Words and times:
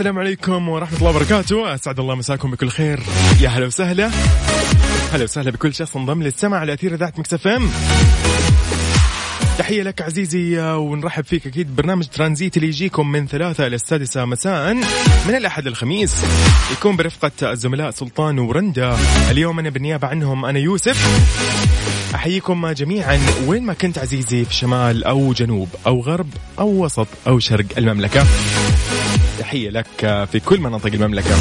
السلام 0.00 0.18
عليكم 0.18 0.68
ورحمة 0.68 0.98
الله 0.98 1.10
وبركاته. 1.10 1.74
أسعد 1.74 2.00
الله 2.00 2.14
مساكم 2.14 2.50
بكل 2.50 2.68
خير. 2.68 3.00
يا 3.40 3.48
هلا 3.48 3.66
وسهلا. 3.66 4.10
هلا 5.12 5.24
وسهلا 5.24 5.50
بكل 5.50 5.74
شخص 5.74 5.96
انضم 5.96 6.22
للسمع 6.22 6.58
على 6.58 6.72
أثير 6.72 6.94
إذاعة 6.94 7.12
مكس 7.18 7.46
إم. 7.46 7.70
تحية 9.58 9.82
لك 9.82 10.02
عزيزي 10.02 10.60
ونرحب 10.60 11.24
فيك 11.24 11.46
أكيد 11.46 11.76
برنامج 11.76 12.06
ترانزيت 12.06 12.56
اللي 12.56 12.68
يجيكم 12.68 13.12
من 13.12 13.26
ثلاثة 13.26 13.66
إلى 13.66 13.76
السادسة 13.76 14.24
مساء 14.24 14.74
من 15.28 15.34
الأحد 15.34 15.68
للخميس 15.68 16.24
يكون 16.72 16.96
برفقة 16.96 17.52
الزملاء 17.52 17.90
سلطان 17.90 18.38
ورندا. 18.38 18.96
اليوم 19.30 19.58
أنا 19.58 19.70
بالنيابة 19.70 20.08
عنهم 20.08 20.44
أنا 20.44 20.58
يوسف. 20.58 21.06
أحييكم 22.14 22.70
جميعا 22.70 23.20
وين 23.46 23.62
ما 23.62 23.72
كنت 23.72 23.98
عزيزي 23.98 24.44
في 24.44 24.54
شمال 24.54 25.04
أو 25.04 25.32
جنوب 25.32 25.68
أو 25.86 26.00
غرب 26.00 26.28
أو 26.58 26.84
وسط 26.84 27.08
أو 27.26 27.38
شرق 27.38 27.66
المملكة. 27.78 28.26
تحية 29.40 29.70
لك 29.70 29.86
في 30.32 30.40
كل 30.40 30.60
مناطق 30.60 30.92
المملكة. 30.94 31.34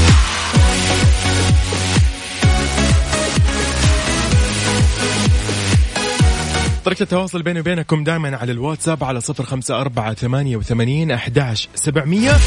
طريقة 6.86 7.04
التواصل 7.04 7.42
بيني 7.42 7.60
وبينكم 7.60 8.04
دائما 8.04 8.38
على 8.38 8.52
الواتساب 8.52 9.04
على 9.04 9.22
صفر 9.22 9.44
خمسة 9.44 9.82
أربعة 9.82 10.14
ثمانية 10.14 10.58
وثمانين 10.58 11.12
أحداش 11.12 11.70
سبعمية. 11.76 12.38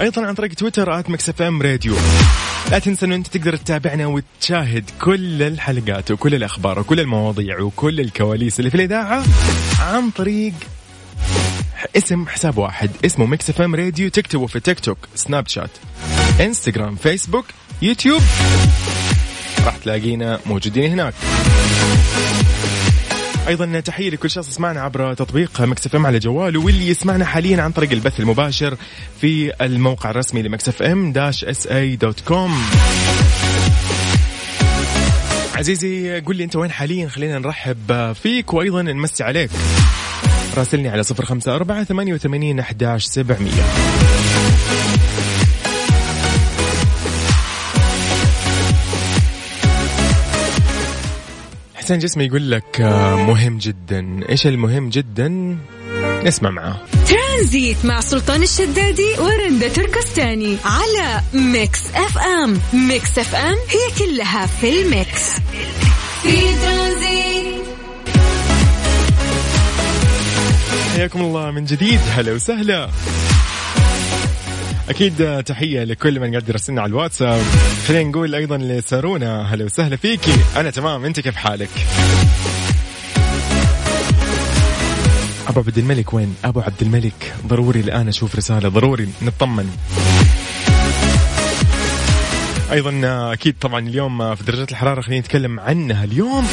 أيضا 0.00 0.26
عن 0.26 0.34
طريق 0.34 0.52
تويتر 0.52 0.98
at 0.98 1.10
Mix 1.10 1.28
FM 1.28 1.62
Radio. 1.62 1.94
لا 2.70 2.78
تنسى 2.78 3.06
أنه 3.06 3.14
أنت 3.14 3.26
تقدر 3.26 3.56
تتابعنا 3.56 4.06
وتشاهد 4.06 4.84
كل 5.00 5.42
الحلقات 5.42 6.10
وكل 6.10 6.34
الأخبار 6.34 6.78
وكل 6.78 7.00
المواضيع 7.00 7.60
وكل 7.60 8.00
الكواليس 8.00 8.58
اللي 8.58 8.70
في 8.70 8.76
الإذاعة 8.76 9.24
عن 9.80 10.10
طريق 10.10 10.52
اسم 11.96 12.26
حساب 12.26 12.58
واحد. 12.58 12.90
اسمه 13.04 13.26
Mix 13.26 13.50
FM 13.50 13.74
Radio 13.74 14.08
تكتبه 14.10 14.46
في 14.46 14.60
تيك 14.60 14.80
توك 14.80 14.98
سناب 15.14 15.48
شات 15.48 15.70
انستغرام 16.40 16.96
فيسبوك 16.96 17.46
يوتيوب 17.82 18.22
راح 19.66 19.76
تلاقينا 19.76 20.40
موجودين 20.46 20.90
هناك. 20.90 21.14
أيضا 23.48 23.80
تحية 23.80 24.10
لكل 24.10 24.30
شخص 24.30 24.48
يسمعنا 24.48 24.80
عبر 24.80 25.14
تطبيق 25.14 25.60
Mix 25.60 25.86
FM 25.86 26.06
على 26.06 26.18
جواله 26.18 26.60
واللي 26.60 26.88
يسمعنا 26.88 27.24
حاليا 27.24 27.62
عن 27.62 27.72
طريق 27.72 27.92
البث 27.92 28.20
المباشر 28.20 28.76
في 29.20 29.52
الموقع 29.60 30.10
الرسمي 30.10 30.42
ل 30.42 30.48
Mix 30.48 30.68
FM 30.68 31.12
dash 31.12 31.44
SA 31.44 31.66
dot 31.66 32.20
com 32.20 32.62
عزيزي 35.54 36.20
قل 36.20 36.36
لي 36.36 36.44
أنت 36.44 36.56
وين 36.56 36.70
حاليا؟ 36.70 37.08
خلينا 37.08 37.38
نرحب 37.38 38.12
فيك 38.22 38.54
وأيضا 38.54 38.82
نمسي 38.82 39.24
عليك. 39.24 39.50
راسلني 40.56 40.88
على 40.88 41.02
صفر 41.02 41.24
خمسة 41.24 41.54
أربعة 41.54 41.84
ثمانية 41.84 42.14
وثمانين 42.14 42.60
أحداش 42.60 43.04
سبعمية. 43.04 43.62
حسين 51.74 51.98
الجسمي 51.98 52.24
يقول 52.24 52.50
لك 52.50 52.80
آه، 52.80 53.16
مهم 53.16 53.58
جدا. 53.58 54.20
إيش 54.28 54.46
المهم 54.46 54.88
جدا؟ 54.88 55.58
نسمع 56.24 56.50
معاه. 56.50 56.76
ترانزيت 57.08 57.84
مع 57.84 58.00
سلطان 58.00 58.42
الشدادي 58.42 59.08
ورندا 59.18 59.68
تركستاني 59.68 60.56
على 60.64 61.20
Mix 61.34 61.80
FM. 61.94 62.60
Mix 62.72 63.18
FM 63.18 63.56
هي 63.68 64.06
كلها 64.06 64.46
في 64.46 64.82
ال 64.82 64.90
mix. 64.90 65.22
في 66.22 66.40
ترانزيت. 66.62 67.37
حياكم 70.98 71.20
الله 71.20 71.50
من 71.50 71.64
جديد. 71.64 72.00
هلا 72.10 72.32
وسهلا. 72.32 72.90
أكيد 74.88 75.42
تحية 75.42 75.84
لكل 75.84 76.20
من 76.20 76.30
قاعد 76.30 76.48
يرسلنا 76.48 76.80
على 76.82 76.90
الواتساب. 76.90 77.42
خلينا 77.88 78.10
نقول 78.10 78.34
أيضا 78.34 78.56
لسارونا 78.56 79.54
هلا 79.54 79.64
وسهلا 79.64 79.96
فيكي 79.96 80.34
أنا 80.56 80.70
تمام 80.70 81.04
أنت 81.04 81.20
كيف 81.20 81.36
حالك؟ 81.36 81.68
أبو 85.48 85.60
عبد 85.60 85.78
الملك 85.78 86.14
وين؟ 86.14 86.34
أبو 86.44 86.60
عبد 86.60 86.82
الملك 86.82 87.34
ضروري 87.46 87.80
الآن 87.80 88.08
أشوف 88.08 88.36
رسالة 88.36 88.68
ضروري 88.68 89.08
نطمن. 89.22 89.76
أيضا 92.72 93.00
أكيد 93.32 93.54
طبعا 93.60 93.88
اليوم 93.88 94.34
في 94.34 94.44
درجات 94.44 94.70
الحرارة 94.70 95.00
خلينا 95.00 95.20
نتكلم 95.20 95.60
عنها 95.60 96.04
اليوم. 96.04 96.48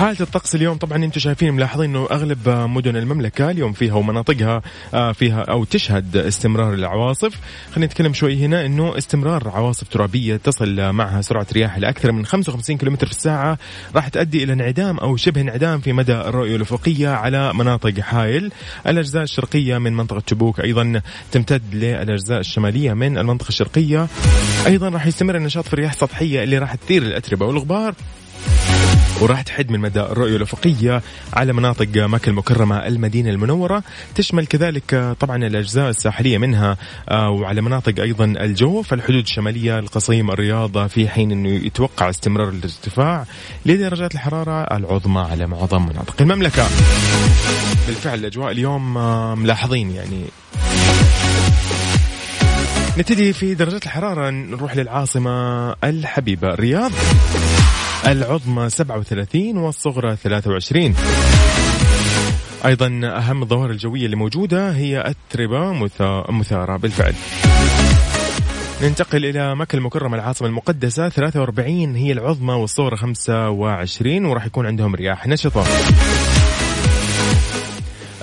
حالة 0.00 0.20
الطقس 0.20 0.54
اليوم 0.54 0.76
طبعا 0.76 1.04
أنتم 1.04 1.20
شايفين 1.20 1.54
ملاحظين 1.54 1.90
إنه 1.90 2.08
أغلب 2.10 2.48
مدن 2.48 2.96
المملكة 2.96 3.50
اليوم 3.50 3.72
فيها 3.72 3.94
ومناطقها 3.94 4.62
آه، 4.94 5.12
فيها 5.12 5.40
أو 5.42 5.64
تشهد 5.64 6.16
استمرار 6.16 6.74
العواصف. 6.74 7.34
خلينا 7.72 7.86
نتكلم 7.86 8.12
شوي 8.12 8.36
هنا 8.36 8.66
إنه 8.66 8.98
استمرار 8.98 9.48
عواصف 9.48 9.88
ترابية 9.88 10.36
تصل 10.36 10.92
معها 10.92 11.20
سرعة 11.20 11.46
رياح 11.52 11.78
لأكثر 11.78 12.12
من 12.12 12.26
55 12.26 12.76
كم 12.76 12.96
في 12.96 13.02
الساعة. 13.02 13.58
راح 13.94 14.08
تؤدي 14.08 14.44
إلى 14.44 14.52
انعدام 14.52 14.98
أو 14.98 15.16
شبه 15.16 15.40
انعدام 15.40 15.80
في 15.80 15.92
مدى 15.92 16.14
الرؤية 16.14 16.56
الأفقية 16.56 17.08
على 17.08 17.54
مناطق 17.54 18.00
حائل. 18.00 18.52
الأجزاء 18.86 19.22
الشرقية 19.22 19.78
من 19.78 19.92
منطقة 19.92 20.20
تبوك 20.20 20.60
أيضا 20.60 21.02
تمتد 21.32 21.62
للأجزاء 21.72 22.40
الشمالية 22.40 22.92
من 22.92 23.18
المنطقة 23.18 23.48
الشرقية. 23.48 24.06
أيضا 24.66 24.88
راح 24.88 25.06
يستمر 25.06 25.36
النشاط 25.36 25.64
في 25.64 25.74
الرياح 25.74 25.92
السطحية 25.92 26.42
اللي 26.42 26.58
راح 26.58 26.74
تثير 26.74 27.02
الأتربة 27.02 27.46
والغبار. 27.46 27.94
وراح 29.20 29.42
تحد 29.42 29.70
من 29.70 29.80
مدى 29.80 30.00
الرؤية 30.00 30.36
الأفقية 30.36 31.02
على 31.32 31.52
مناطق 31.52 31.88
مكة 31.96 32.30
المكرمة 32.30 32.86
المدينة 32.86 33.30
المنورة. 33.30 33.82
تشمل 34.14 34.46
كذلك 34.46 35.16
طبعا 35.20 35.36
الأجزاء 35.36 35.90
الساحلية 35.90 36.38
منها 36.38 36.76
آه، 37.08 37.30
وعلى 37.30 37.60
مناطق 37.60 38.00
أيضا 38.00 38.24
الجوف 38.24 38.92
الحدود 38.92 39.22
الشمالية 39.22 39.78
القصيم 39.78 40.30
الرياض 40.30 40.86
في 40.86 41.08
حين 41.08 41.32
أنه 41.32 41.48
يتوقع 41.48 42.10
استمرار 42.10 42.48
الارتفاع 42.48 43.24
لدرجات 43.66 44.14
الحرارة 44.14 44.76
العظمى 44.76 45.20
على 45.20 45.46
معظم 45.46 45.82
مناطق 45.82 46.14
المملكة. 46.20 46.66
بالفعل 47.86 48.18
الأجواء 48.18 48.50
اليوم 48.52 48.98
آه، 48.98 49.34
ملاحظين 49.34 49.90
يعني. 49.90 50.24
نبتدي 52.98 53.32
في 53.32 53.54
درجات 53.54 53.84
الحرارة 53.84 54.30
نروح 54.30 54.76
للعاصمة 54.76 55.70
الحبيبة 55.84 56.48
الرياض. 56.48 56.92
العظمى 58.06 58.70
37 58.70 59.56
والصغرى 59.58 60.16
23 60.16 60.94
أيضا 62.66 63.00
أهم 63.04 63.42
الظواهر 63.42 63.70
الجوية 63.70 64.04
اللي 64.04 64.16
موجودة 64.16 64.70
هي 64.70 65.14
اتربه 65.30 65.72
مثارة. 66.28 66.76
بالفعل. 66.76 67.14
ننتقل 68.82 69.24
إلى 69.24 69.56
مكة 69.56 69.76
المكرمة 69.76 70.16
العاصمة 70.16 70.48
المقدسة. 70.48 71.08
43 71.08 71.96
هي 71.96 72.12
العظمى 72.12 72.54
والصغرى 72.54 72.96
25 72.96 74.24
وراح 74.24 74.46
يكون 74.46 74.66
عندهم 74.66 74.94
رياح 74.94 75.26
نشطة. 75.26 75.64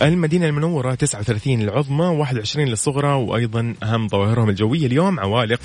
المدينة 0.01 0.45
المنورة 0.45 0.95
39 0.95 1.61
العظمى 1.61 2.05
21 2.05 2.67
للصغرى 2.67 3.13
وأيضا 3.13 3.73
أهم 3.83 4.07
ظواهرهم 4.07 4.49
الجوية 4.49 4.85
اليوم 4.85 5.19
عوالق. 5.19 5.59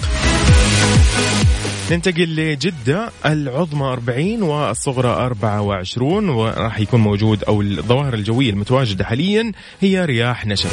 ننتقل 1.90 2.36
لجدة 2.36 3.10
العظمى 3.26 3.86
40 3.86 4.42
والصغرى 4.42 5.08
24 5.08 6.28
وراح 6.28 6.80
يكون 6.80 7.00
موجود 7.00 7.44
أو 7.44 7.62
الظواهر 7.62 8.14
الجوية 8.14 8.50
المتواجدة 8.50 9.04
حاليا 9.04 9.52
هي 9.80 10.04
رياح 10.04 10.46
نشرة 10.46 10.70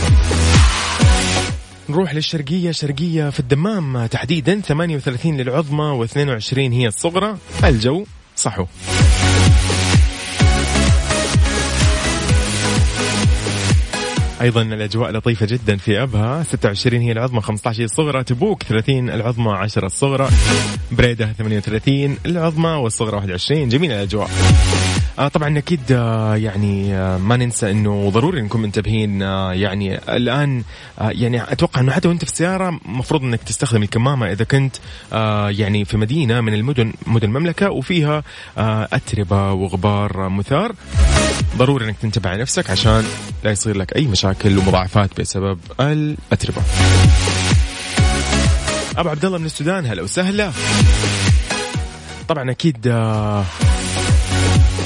نروح 1.90 2.14
للشرقية 2.14 2.72
شرقية 2.72 3.30
في 3.30 3.40
الدمام 3.40 4.06
تحديدا 4.06 4.62
38 4.62 5.38
للعظمى 5.38 6.08
و22 6.08 6.58
هي 6.58 6.88
الصغرى. 6.88 7.38
الجو 7.64 8.06
صحو. 8.36 8.66
أيضا 14.42 14.62
الأجواء 14.62 15.12
لطيفة 15.12 15.46
جدا 15.46 15.78
في 15.78 16.04
أبها. 16.04 16.44
26 16.44 17.02
هي 17.02 17.12
العظمى 17.12 17.42
15 17.42 17.82
هي 17.82 17.86
الصغرى. 17.86 18.24
تبوك 18.24 18.64
30 18.64 19.10
العظمى 19.10 19.52
10 19.52 19.86
الصغرى. 19.86 20.30
بريدة 20.92 21.34
38 21.38 22.18
العظمى 22.26 22.70
والصغرى 22.70 23.16
21 23.18 23.70
جميلة 23.70 23.96
الأجواء. 23.96 24.30
آه 25.20 25.28
طبعا 25.28 25.58
أكيد 25.58 25.80
آه 25.92 26.36
يعني 26.36 26.96
آه 26.96 27.18
ما 27.18 27.38
ننسى 27.38 27.72
إنه 27.72 28.10
ضروري 28.10 28.42
نكون 28.42 28.62
منتبهين 28.62 29.22
آه 29.22 29.54
يعني 29.54 29.98
الآن 29.98 30.64
آه 31.00 31.10
يعني 31.10 31.44
أتوقع 31.52 31.82
إنه 31.82 31.92
حتى 31.92 32.08
وأنت 32.08 32.26
في 32.26 32.32
السيارة 32.32 32.80
مفروض 32.86 33.24
إنك 33.24 33.44
تستخدم 33.44 33.84
الكمامة 33.84 34.32
إذا 34.32 34.44
كنت 34.44 34.76
آه 35.14 35.50
يعني 35.50 35.86
في 35.86 35.98
مدينة 35.98 36.42
من 36.42 36.54
المدن 36.54 36.94
مدن 37.08 37.28
المملكة 37.28 37.70
وفيها 37.72 38.24
آه 38.58 38.88
أتربة 38.94 39.52
وغبار 39.52 40.30
مثار. 40.30 40.72
ضروري 41.58 41.86
إنك 41.86 41.96
تنتبه 42.02 42.30
على 42.30 42.42
نفسك 42.42 42.70
عشان 42.70 43.04
لا 43.44 43.52
يصير 43.52 43.78
لك 43.78 43.96
أي 43.96 44.08
مشاكل. 44.08 44.29
ومضاعفات 44.46 45.20
بسبب 45.22 45.60
الأتربة. 45.80 46.62
أبو 48.98 49.10
عبد 49.10 49.26
الله 49.26 49.38
من 49.38 49.46
السودان 49.46 49.86
هلا 49.86 50.02
وسهلا. 50.02 50.52
طبعا 52.28 52.52
أكيد 52.52 52.88
آه 52.88 53.46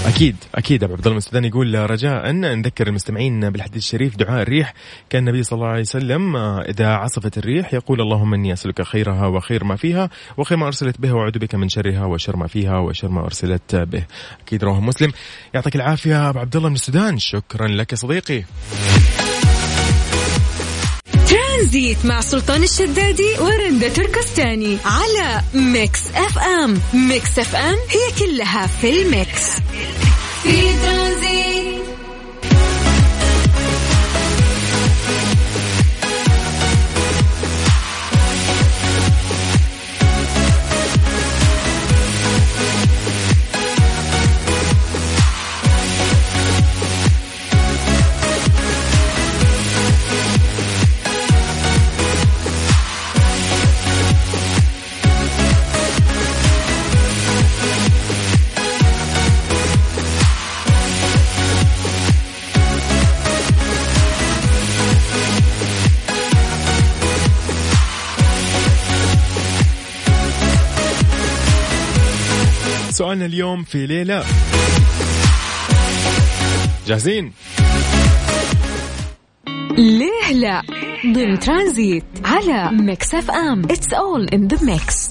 أكيد 0.05 0.35
أكيد 0.55 0.83
أبو 0.83 0.93
عبد 0.93 1.07
الله 1.07 1.17
السوداني 1.17 1.47
يقول 1.47 1.89
رجاء. 1.91 2.29
ان 2.29 2.59
نذكر 2.59 2.87
المستمعين 2.87 3.49
بالحديث 3.49 3.77
الشريف 3.77 4.15
دعاء 4.15 4.41
الريح. 4.41 4.73
كان 5.09 5.27
النبي 5.27 5.43
صلى 5.43 5.57
الله 5.57 5.67
عليه 5.67 5.81
وسلم 5.81 6.35
آه، 6.35 6.61
إذا 6.61 6.87
عصفت 6.87 7.37
الريح 7.37 7.73
يقول 7.73 8.01
اللهم 8.01 8.33
إني 8.33 8.53
أسألك 8.53 8.81
خيرها 8.81 9.27
وخير 9.27 9.63
ما 9.63 9.75
فيها 9.75 10.09
وخير 10.37 10.57
ما 10.57 10.67
أرسلت 10.67 11.01
به 11.01 11.13
وأعوذ 11.13 11.39
بك 11.39 11.55
من 11.55 11.69
شرها 11.69 12.05
وشر 12.05 12.35
ما 12.35 12.47
فيها 12.47 12.77
وشر 12.77 13.07
ما 13.07 13.25
أرسلت 13.25 13.75
به. 13.75 14.03
أكيد 14.41 14.63
رواه 14.63 14.79
مسلم. 14.79 15.11
يعطيك 15.53 15.75
العافية 15.75 16.29
أبو 16.29 16.39
عبد 16.39 16.55
الله 16.55 16.69
من 16.69 16.75
السودان. 16.75 17.19
شكرا 17.19 17.67
لك 17.67 17.95
صديقي. 17.95 18.43
ترانزيت 21.63 22.05
مع 22.05 22.21
سلطان 22.21 22.63
الشدادي 22.63 23.39
ورندا 23.39 23.89
تركستاني 23.89 24.77
على 24.85 25.41
Mix 25.53 25.99
FM. 26.15 26.81
Mix 26.93 27.39
FM 27.39 27.75
هي 27.89 28.25
كلها 28.25 28.67
في 28.67 29.01
ال 29.01 29.09
mix. 29.09 29.41
في 30.43 30.77
ترانزيت. 30.83 31.52
اليوم 73.33 73.63
في 73.63 73.85
ليه 73.87 74.09
لا. 74.09 74.23
جاهزين؟ 76.87 77.33
ليه 79.77 80.33
لا؟ 80.33 80.61
ضمن 81.05 81.39
ترانزيت 81.39 82.03
على 82.25 82.71
Mix 82.71 83.15
FM. 83.15 83.63
It's 83.63 83.93
all 83.93 84.27
in 84.27 84.47
the 84.47 84.65
mix 84.65 85.09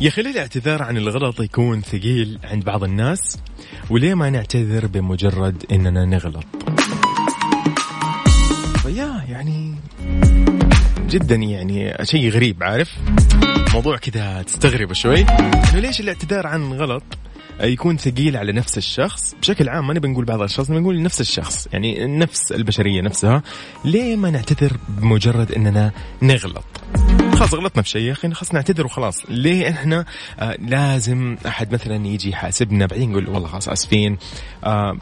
يا 0.00 0.08
أخي 0.08 0.22
ليه 0.22 0.30
الاعتذار 0.30 0.82
عن 0.82 0.96
الغلط 0.96 1.40
يكون 1.40 1.80
ثقيل 1.82 2.38
عند 2.44 2.64
بعض 2.64 2.84
الناس؟ 2.84 3.38
وليه 3.90 4.14
ما 4.14 4.30
نعتذر 4.30 4.86
بمجرد 4.86 5.64
إننا 5.72 6.04
نغلط؟ 6.04 6.44
يا 8.86 9.24
يعني 9.28 9.69
جدا 11.10 11.34
يعني 11.34 11.96
شيء 12.02 12.30
غريب 12.30 12.62
عارف؟ 12.62 12.90
موضوع 13.74 13.96
كذا 13.96 14.42
تستغرب 14.42 14.92
شوي. 14.92 15.20
إنه 15.20 15.78
ليش 15.78 16.00
الاعتذار 16.00 16.46
عن 16.46 16.72
غلط 16.72 17.02
يكون 17.60 17.96
ثقيل 17.96 18.36
على 18.36 18.52
نفس 18.52 18.78
الشخص؟ 18.78 19.34
بشكل 19.40 19.68
عام 19.68 19.86
ما 19.86 19.94
نبي 19.94 20.08
نقول 20.08 20.24
بعض 20.24 20.38
الأشخاص 20.38 20.70
نبي 20.70 20.80
نقول 20.80 21.02
نفس 21.02 21.20
الشخص 21.20 21.68
يعني 21.72 22.18
نفس 22.18 22.52
البشرية 22.52 23.00
نفسها. 23.02 23.42
ليه 23.84 24.16
ما 24.16 24.30
نعتذر 24.30 24.76
بمجرد 24.88 25.52
إننا 25.52 25.92
نغلط؟ 26.22 26.64
خلاص 27.34 27.54
غلطنا 27.54 27.82
في 27.82 27.88
شيء 27.88 28.02
يا 28.02 28.12
أخي 28.12 28.30
خلاص 28.30 28.54
نعتذر 28.54 28.86
وخلاص. 28.86 29.22
ليه 29.28 29.70
إحنا 29.70 30.04
آه 30.40 30.56
لازم 30.60 31.36
أحد 31.46 31.72
مثلا 31.74 32.06
يجي 32.06 32.30
يحاسبنا 32.30 32.86
بعدين 32.86 33.10
نقول 33.10 33.28
والله 33.28 33.48
خلاص 33.48 33.68
آسفين. 33.68 34.18
آه 34.64 34.98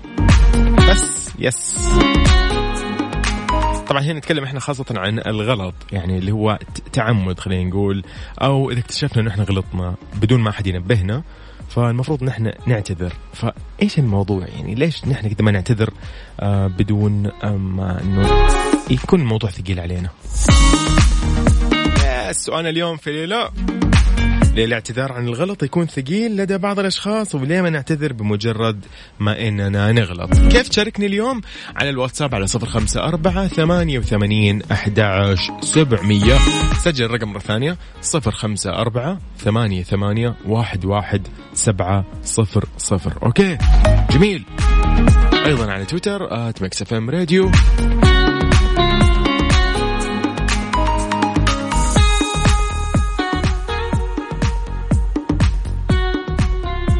بس 0.90 1.30
يس. 1.38 1.78
طبعا 3.88 4.02
هنا 4.02 4.12
نتكلم 4.12 4.44
إحنا 4.44 4.60
خاصة 4.60 4.84
عن 4.90 5.18
الغلط 5.18 5.74
يعني 5.92 6.18
اللي 6.18 6.32
هو 6.32 6.58
تعمد 6.92 7.40
خلينا 7.40 7.70
نقول 7.70 8.04
أو 8.42 8.70
إذا 8.70 8.80
اكتشفنا 8.80 9.22
إنه 9.22 9.30
إحنا 9.30 9.44
غلطنا 9.44 9.94
بدون 10.14 10.40
ما 10.40 10.50
أحد 10.50 10.66
ينبهنا 10.66 11.22
فالمفروض 11.68 12.24
نحن 12.24 12.52
نعتذر. 12.66 13.12
فإيش 13.32 13.98
الموضوع؟ 13.98 14.46
يعني 14.46 14.74
ليش 14.74 15.04
نحن 15.04 15.28
كده 15.28 15.44
ما 15.44 15.50
نعتذر 15.50 15.90
آه 16.40 16.66
بدون 16.66 17.30
ما 17.44 18.02
إنه 18.02 18.28
يكون 18.90 19.20
الموضوع 19.20 19.50
ثقيل 19.50 19.80
علينا؟ 19.80 20.08
يس، 22.28 22.36
سؤالنا 22.36 22.68
اليوم 22.70 22.96
في 22.96 23.26
ليه 23.26 23.50
الاعتذار 24.56 25.12
عن 25.12 25.28
الغلط 25.28 25.62
يكون 25.62 25.86
ثقيل 25.86 26.36
لدى 26.36 26.58
بعض 26.58 26.78
الأشخاص 26.78 27.34
وليه 27.34 27.62
ما 27.62 27.70
نعتذر 27.70 28.12
بمجرد 28.12 28.84
ما 29.20 29.48
إننا 29.48 29.92
نغلط. 29.92 30.34
كيف 30.34 30.68
تشاركني 30.68 31.06
اليوم؟ 31.06 31.40
على 31.76 31.90
الواتساب 31.90 32.34
على 32.34 32.46
صفر 32.46 32.66
خمسة 32.66 33.04
أربعة 33.04 33.48
ثمانية 33.48 33.98
وثمانين 33.98 34.62
أحداش 34.72 35.04
سبعمية. 35.60 36.38
سجل 36.78 37.04
الرقم 37.04 37.28
مرة 37.28 37.38
ثانية 37.38 37.76
صفر 38.02 38.30
خمسة 38.30 38.70
أربعة 38.70 39.18
ثمانية 39.38 39.82
ثمانية 39.82 40.34
واحد 40.46 40.84
واحد 40.84 41.28
سبعة 41.54 42.04
صفر 42.24 42.64
صفر. 42.78 43.18
Okay 43.22 43.58
جميل. 44.10 44.44
أيضا 45.46 45.70
على 45.70 45.84
تويتر 45.84 46.48
at 46.48 46.62
Mix 46.62 46.82
FM 46.82 47.10
Radio. 47.10 47.50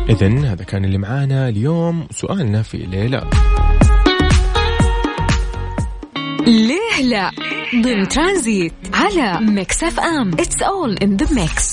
إذا 0.09 0.53
هذا 0.53 0.65
كان 0.65 0.85
اللي 0.85 0.99
معانا 0.99 1.49
اليوم. 1.49 2.09
سؤالنا 2.11 2.63
في 2.63 2.77
ليه 2.79 3.18
لا 3.18 3.31
ليه 6.47 7.03
لا؟ 7.03 7.31
ضمن 7.75 8.09
ترانزيت 8.09 8.73
على 8.95 9.41
Mix 9.41 9.83
FM. 9.83 10.31
It's 10.33 10.63
all 10.63 10.97
in 10.97 11.17
the 11.17 11.35
mix 11.35 11.69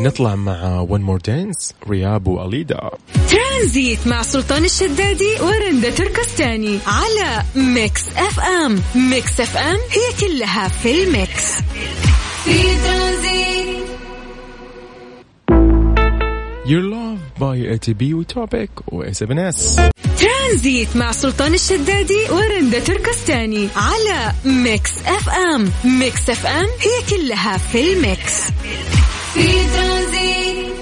نطلع 0.00 0.34
مع 0.34 0.86
One 0.88 1.00
More 1.00 1.18
Dance 1.18 1.74
R3HAB 1.88 2.26
و 2.26 2.35
Alida. 2.35 2.90
ترانزيت 3.30 4.06
مع 4.06 4.22
سلطان 4.22 4.64
الشدادي 4.64 5.34
ورندا 5.40 5.90
تركستاني 5.90 6.78
على 6.86 7.42
Mix 7.56 8.08
FM. 8.08 8.82
Mix 9.10 9.40
FM 9.40 9.76
هي 9.76 10.28
كلها 10.28 10.68
في 10.68 11.04
ال 11.04 11.14
mix. 11.14 11.52
في 12.44 12.62
ترانزيت. 12.62 13.78
Your 16.66 16.84
Love 16.94 17.27
by 17.40 17.78
ATB 17.78 18.02
و 18.14 19.04
Topic 19.04 19.46
و 19.46 19.55
A7S 19.55 19.80
ترانزيت 20.20 20.96
مع 20.96 21.12
سلطان 21.12 21.54
الشدادي 21.54 22.26
ورندا 22.30 22.78
تركستاني 22.78 23.68
على 23.76 24.32
Mix 24.44 24.92
FM. 25.06 25.70
Mix 25.84 26.30
FM 26.30 26.66
هي 26.66 27.16
كلها 27.16 27.58
في 27.58 27.92
ال 27.92 28.02
mix. 28.02 28.42
في 29.34 29.48
ترانزيت. 29.76 30.74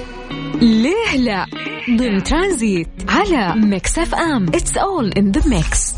ليه 0.62 1.16
لا؟ 1.16 1.46
ضمن 1.98 2.22
ترانزيت 2.22 2.88
على 3.08 3.54
Mix 3.60 3.98
FM. 3.98 4.46
It's 4.48 4.76
all 4.76 5.12
in 5.12 5.32
the 5.32 5.48
mix 5.48 5.94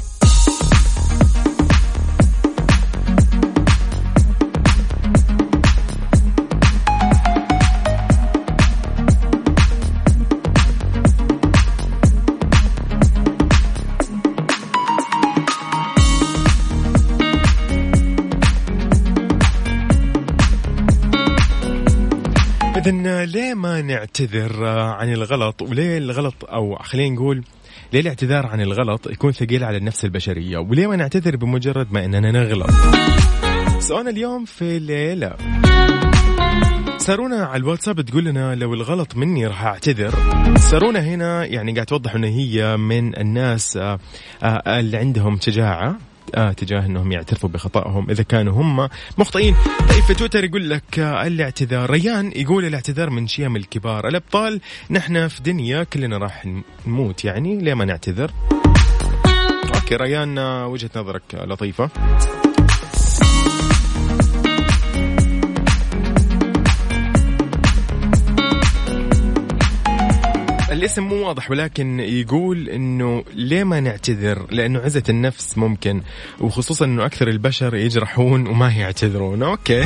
ليه 23.49 23.55
ما 23.55 23.83
نعتذر 23.83 24.65
عن 24.67 25.13
الغلط؟ 25.13 25.63
وليه 25.63 25.99
الغلط 25.99 26.35
أو 26.45 26.77
خلينا 26.77 27.15
نقول 27.15 27.45
ليه 27.93 28.01
الاعتذار 28.01 28.47
عن 28.47 28.61
الغلط 28.61 29.07
يكون 29.07 29.33
ثقيل 29.33 29.65
على 29.65 29.77
النفس 29.77 30.05
البشرية؟ 30.05 30.59
وليه 30.59 30.87
ما 30.87 30.97
نعتذر 30.97 31.37
بمجرد 31.37 31.93
ما 31.93 32.05
إننا 32.05 32.31
نغلط؟ 32.31 32.71
سؤالنا 33.79 34.11
اليوم 34.11 34.45
في 34.45 34.79
ليلة 34.79 35.37
سارونا 36.99 37.45
على 37.45 37.57
الواتساب 37.57 38.01
تقول 38.01 38.25
لنا 38.25 38.55
لو 38.55 38.75
الغلط 38.75 39.17
مني 39.17 39.47
راح 39.47 39.65
أعتذر. 39.65 40.15
سارونا 40.57 41.01
هنا 41.01 41.45
يعني 41.45 41.73
قاعد 41.73 41.87
توضح 41.87 42.15
إنه 42.15 42.29
هي 42.29 42.77
من 42.77 43.19
الناس 43.19 43.77
آه، 43.77 43.99
آه، 44.43 44.81
اللي 44.81 44.97
عندهم 44.97 45.39
شجاعة. 45.41 45.97
تجاه 46.57 46.87
أنهم 46.87 47.13
يعترفوا 47.13 47.49
بخطأهم. 47.49 48.11
إذا 48.11 48.23
كانوا 48.23 48.53
هم 48.53 48.89
مخطئين 49.19 49.55
طيب 49.89 50.03
في 50.05 50.15
تويتر 50.15 50.45
يقول 50.45 50.71
لك 50.71 50.99
آه 50.99 51.27
الاعتذار. 51.27 51.91
ريان 51.91 52.33
يقول 52.37 52.65
الاعتذار 52.65 53.11
من 53.11 53.27
شيم 53.27 53.57
الكبار. 53.57 54.09
الأبطال 54.09 54.61
نحن 54.91 55.29
في 55.29 55.43
دنيا 55.43 55.85
كلنا 55.85 56.19
راح 56.19 56.47
نموت 56.87 57.25
يعني 57.25 57.59
ليه 57.59 57.75
ما 57.75 57.85
نعتذر؟ 57.85 58.31
okay 59.75 59.97
ريان 59.97 60.39
آه 60.39 60.67
وجهة 60.67 60.91
نظرك 60.97 61.23
آه، 61.35 62.38
الاسم 70.79 71.03
مو 71.03 71.27
واضح 71.27 71.51
ولكن 71.51 72.01
يقول 72.01 72.69
إنه 72.69 73.25
ليه 73.35 73.65
ما 73.65 73.81
نعتذر؟ 73.81 74.47
لأنه 74.51 74.79
عزة 74.79 75.03
النفس 75.09 75.59
ممكن 75.59 76.03
وخصوصا 76.41 76.85
إنه 76.85 77.07
أكثر 77.07 77.29
البشر 77.29 77.75
يجرحون 77.75 78.47
وما 78.47 78.71
يعتذرون، 78.71 79.43
okay. 79.43 79.83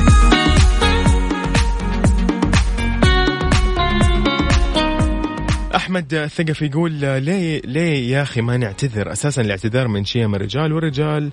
أحمد 5.77 6.15
الثقفي 6.15 6.67
يقول 6.67 6.93
ليه 6.93 7.61
ليه 7.65 8.13
يا 8.13 8.23
أخي 8.23 8.41
ما 8.41 8.57
نعتذر؟ 8.57 9.13
أساسا 9.13 9.43
الاعتذار 9.43 9.89
من 9.89 10.05
شيم 10.05 10.35
الرجال 10.35 10.73
والرجال 10.73 11.31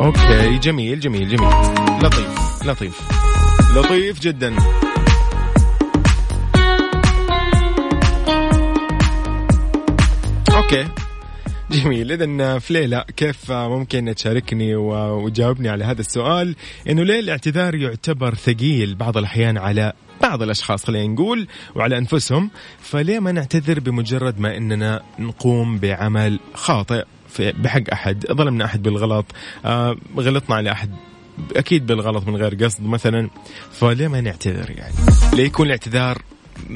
okay 0.00 0.58
جميل 0.58 1.00
جميل 1.00 1.28
جميل 1.28 1.50
لطيف 2.02 2.66
لطيف 2.66 3.00
لطيف 3.76 4.20
جدا 4.20 4.56
أوكي. 10.70 10.88
جميل. 11.70 12.12
اذا 12.12 12.58
في 12.58 12.72
ليلى 12.72 13.04
كيف 13.16 13.52
ممكن 13.52 14.14
تشاركني 14.14 14.76
وتجاوبني 14.76 15.68
على 15.68 15.84
هذا 15.84 16.00
السؤال؟ 16.00 16.56
إنه 16.88 17.02
ليه 17.02 17.20
الاعتذار 17.20 17.74
يعتبر 17.74 18.34
ثقيل 18.34 18.94
بعض 18.94 19.16
الأحيان 19.16 19.58
على 19.58 19.92
بعض 20.22 20.42
الأشخاص 20.42 20.84
خلينا 20.84 21.14
نقول 21.14 21.48
وعلى 21.74 21.98
أنفسهم؟ 21.98 22.50
فليه 22.80 23.18
ما 23.18 23.32
نعتذر 23.32 23.80
بمجرد 23.80 24.40
ما 24.40 24.56
إننا 24.56 25.02
نقوم 25.18 25.78
بعمل 25.78 26.40
خاطئ 26.54 27.04
بحق 27.38 27.90
أحد؟ 27.92 28.26
ظلمنا 28.32 28.64
أحد 28.64 28.82
بالغلط 28.82 29.26
آه 29.64 29.96
غلطنا 30.16 30.56
على 30.56 30.72
أحد 30.72 30.90
أكيد 31.56 31.86
بالغلط 31.86 32.26
من 32.26 32.36
غير 32.36 32.64
قصد 32.64 32.82
مثلا 32.82 33.30
فليه 33.72 34.08
ما 34.08 34.20
نعتذر 34.20 34.70
يعني؟ 34.70 34.94
ليه 35.34 35.44
يكون 35.44 35.66
الاعتذار 35.66 36.22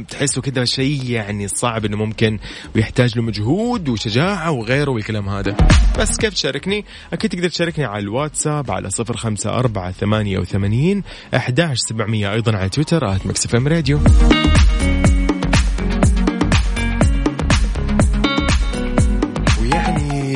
تحسه 0.09 0.43
كذا 0.43 0.65
شيء 0.65 1.11
يعني 1.11 1.49
صعب 1.49 1.85
إنه 1.85 1.97
ممكن 1.97 2.39
ويحتاج 2.77 3.17
له 3.17 3.23
مجهود 3.23 3.89
وشجاعة 3.89 4.51
وغيره 4.51 4.91
والكلام 4.91 5.29
هذا. 5.29 5.57
بس 5.99 6.17
كيف 6.17 6.35
تشاركني؟ 6.35 6.85
أكيد 7.13 7.31
تقدر 7.31 7.49
تشاركني 7.49 7.85
على 7.85 8.03
الواتساب 8.03 8.71
على 8.71 8.91
صفر 8.91 9.17
خمسة 9.17 9.51
أربعة 9.51 9.91
ثمانية 9.93 10.39
وثمانين 10.39 11.03
أحداش 11.35 11.79
سبعمية 11.79 12.33
أيضا 12.33 12.57
على 12.57 12.69
تويتر 12.69 13.15
at 13.15 13.27
Mix 13.27 13.55
FM 13.55 13.69
Radio 13.69 14.01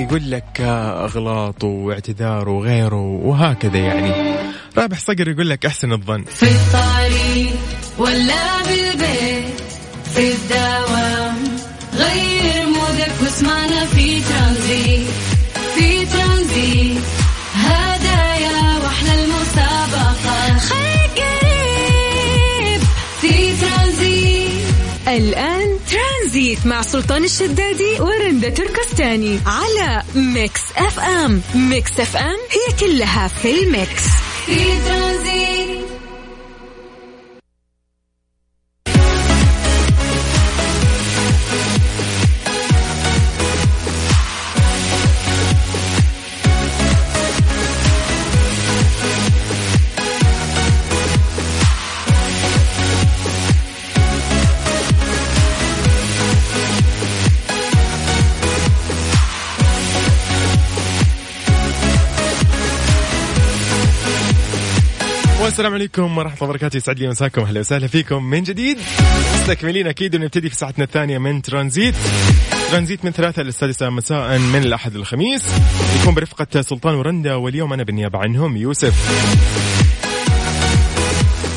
يقول 0.09 0.31
لك 0.31 0.61
أغلاط 0.61 1.65
واعتذار 1.65 2.49
وغيره 2.49 3.03
وهكذا 3.03 3.79
يعني. 3.79 4.39
رابح 4.79 4.99
صقر 4.99 5.29
يقول 5.29 5.49
لك 5.51 5.67
أحسن 5.67 5.93
الظن. 5.93 6.25
في 6.25 6.43
الطريق 6.43 7.57
ولا 7.99 8.63
بالبيت 8.63 8.88
في 10.19 10.33
الدوام. 10.33 11.37
غير 11.95 12.67
mood 12.67 13.04
ك 13.04 13.13
واسمعنا 13.23 13.85
في 13.87 14.21
ترانزيت. 14.21 15.07
في 15.75 16.07
ترانزيت. 16.07 17.03
هدايا 17.55 18.79
وأحلى 18.83 19.25
المسابقة 19.25 20.59
خليك 20.59 21.19
قريب. 21.19 22.81
في 23.21 23.53
ترانزيت. 23.61 24.51
الآن 25.09 25.79
ترانزيت 25.91 26.67
مع 26.67 26.83
سلطان 26.83 27.25
الشدادي 27.25 28.01
ورندا 28.01 28.49
تركستاني 28.49 29.41
على 29.47 30.03
Mix 30.15 30.61
FM. 30.77 31.43
Mix 31.55 32.01
FM 32.01 32.39
هي 32.51 32.77
كلها 32.81 33.29
في 33.29 33.51
ال 33.51 33.61
mix. 33.61 34.03
في 34.47 34.65
ترانزيت. 34.89 35.58
والسلام 65.59 65.75
عليكم 65.75 66.19
ورحمة 66.19 66.35
الله 66.35 66.49
وبركاته. 66.49 66.77
يسعد 66.77 66.99
لي 66.99 67.09
مساكم. 67.09 67.43
أهلا 67.43 67.61
وسهلا 67.61 67.87
فيكم. 67.87 68.25
من 68.25 68.43
جديد 68.43 68.79
مستكملين 69.35 69.87
أكيد 69.87 70.15
ونبتدي 70.15 70.51
في 70.51 70.57
ساعتنا 70.57 70.85
الثانية 70.85 71.19
من 71.19 71.43
ترانزيت. 71.43 71.95
ترانزيت 72.71 73.05
من 73.05 73.11
ثلاثة 73.11 73.43
للسادسة 73.43 73.91
مساء 73.91 74.39
من 74.39 74.63
الأحد 74.63 74.97
للخميس 74.97 75.43
يكون 76.01 76.15
برفقة 76.15 76.61
سلطان 76.61 76.95
ورندا 76.95 77.35
واليوم 77.35 77.73
أنا 77.73 77.83
بالنيابة 77.83 78.19
عنهم. 78.19 78.57
يوسف. 78.57 78.95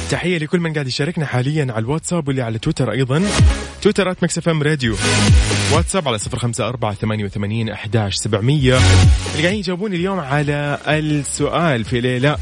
تحية 0.09 0.37
لكل 0.37 0.59
من 0.59 0.73
قاعد 0.73 0.87
يشاركنا 0.87 1.25
حاليا 1.25 1.67
على 1.69 1.79
الواتساب 1.79 2.27
واللي 2.27 2.41
على 2.41 2.59
تويتر 2.59 2.91
أيضا. 2.91 3.23
تويتر 3.81 4.11
at 4.11 4.17
Mix 4.21 4.37
FM 4.37 4.63
Radio 4.63 4.95
واتساب 5.73 6.07
على 6.07 6.17
صفر 6.17 6.39
خمسة 6.39 6.67
أربعة 6.67 6.93
ثمانية 6.93 7.25
وثمانين 7.25 7.69
أحداش 7.69 8.15
سبعمية. 8.15 8.77
اللي 9.31 9.41
قاعدين 9.41 9.59
يجاوبوني 9.59 9.95
اليوم 9.95 10.19
على 10.19 10.77
السؤال 10.87 11.83
في 11.83 12.01
ليلة. 12.01 12.37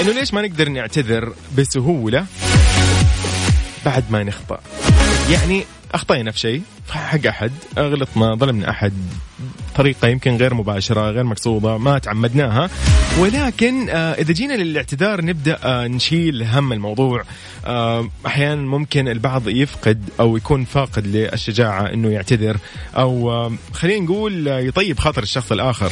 إنه 0.00 0.12
ليش 0.12 0.34
ما 0.34 0.42
نقدر 0.42 0.68
نعتذر 0.68 1.32
بسهولة 1.58 2.26
بعد 3.84 4.04
ما 4.10 4.22
نخطأ؟ 4.22 4.60
يعني 5.30 5.64
اخطينا 5.94 6.30
في 6.30 6.38
شيء 6.38 6.62
حق 6.90 7.26
أحد 7.26 7.52
غلطنا 7.78 8.34
ظلمنا 8.34 8.70
أحد 8.70 8.92
طريقة 9.76 10.08
يمكن 10.08 10.36
غير 10.36 10.54
مباشرة 10.54 11.10
غير 11.10 11.24
مقصودة 11.24 11.78
ما 11.78 11.98
تعمدناها. 11.98 12.70
ولكن 13.18 13.88
آه 13.90 14.12
إذا 14.12 14.32
جينا 14.32 14.52
للاعتذار 14.54 15.24
نبدأ 15.24 15.58
آه 15.64 15.86
نشيل 15.86 16.42
هم 16.42 16.72
الموضوع. 16.72 17.22
آه 17.66 18.08
أحيانا 18.26 18.62
ممكن 18.62 19.08
البعض 19.08 19.48
يفقد 19.48 20.08
أو 20.20 20.36
يكون 20.36 20.64
فاقد 20.64 21.06
للشجاعة 21.06 21.82
أنه 21.92 22.08
يعتذر 22.08 22.56
آه 22.96 23.52
خلينا 23.72 24.04
نقول 24.04 24.46
يطيب 24.46 24.98
خاطر 24.98 25.22
الشخص 25.22 25.52
الآخر. 25.52 25.90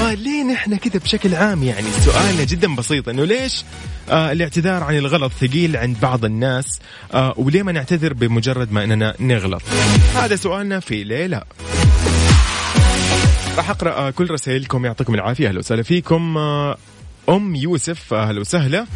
آه 0.00 0.14
ليه 0.14 0.44
نحن 0.44 0.76
كذا 0.76 0.98
بشكل 0.98 1.34
عام 1.34 1.62
يعني؟ 1.62 1.86
سؤالنا 2.04 2.44
جدا 2.44 2.74
بسيط 2.74 3.08
إنه 3.08 3.24
ليش 3.24 3.64
آه 4.10 4.32
الاعتذار 4.32 4.82
عن 4.82 4.96
الغلط 4.96 5.32
ثقيل 5.40 5.76
عند 5.76 5.96
بعض 6.02 6.24
الناس 6.24 6.80
آه 7.14 7.34
وليه 7.36 7.62
ما 7.62 7.72
نعتذر 7.72 8.12
بمجرد 8.12 8.72
ما 8.72 8.84
إننا 8.84 9.14
نغلط؟ 9.20 9.62
هذا 10.14 10.36
سؤالنا 10.36 10.80
في 10.80 11.04
ليلة. 11.04 11.42
راح 13.56 13.70
أقرأ 13.70 13.92
آه 13.92 14.10
كل 14.10 14.30
رسائلكم 14.30 14.84
يعطيكم 14.84 15.14
العافية 15.14 15.48
أهلا 15.48 15.58
وسهلا 15.58 15.82
فيكم 15.82 16.36
آه 16.36 16.76
أم 17.28 17.54
يوسف 17.54 18.14
أهلا 18.14 18.40
وسهلا. 18.40 18.86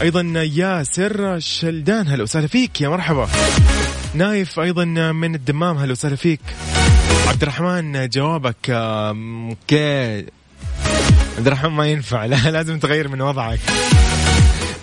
أيضا 0.00 0.20
ياسر 0.54 1.38
شلدان 1.38 2.08
هلا 2.08 2.22
وسهلا 2.22 2.46
فيك 2.46 2.80
يا 2.80 2.88
مرحبا. 2.88 3.28
نايف 4.14 4.60
أيضا 4.60 4.84
من 5.12 5.34
الدمام 5.34 5.76
هلا 5.76 5.92
وسهلا 5.92 6.16
فيك. 6.16 6.40
عبد 7.28 7.42
الرحمن 7.42 8.08
جوابك 8.08 8.70
أوكي 8.70 10.24
عبد 11.38 11.46
الرحمن 11.46 11.70
ما 11.70 11.86
ينفع. 11.86 12.24
لا 12.24 12.50
لازم 12.50 12.78
تغير 12.78 13.08
من 13.08 13.20
وضعك. 13.20 13.60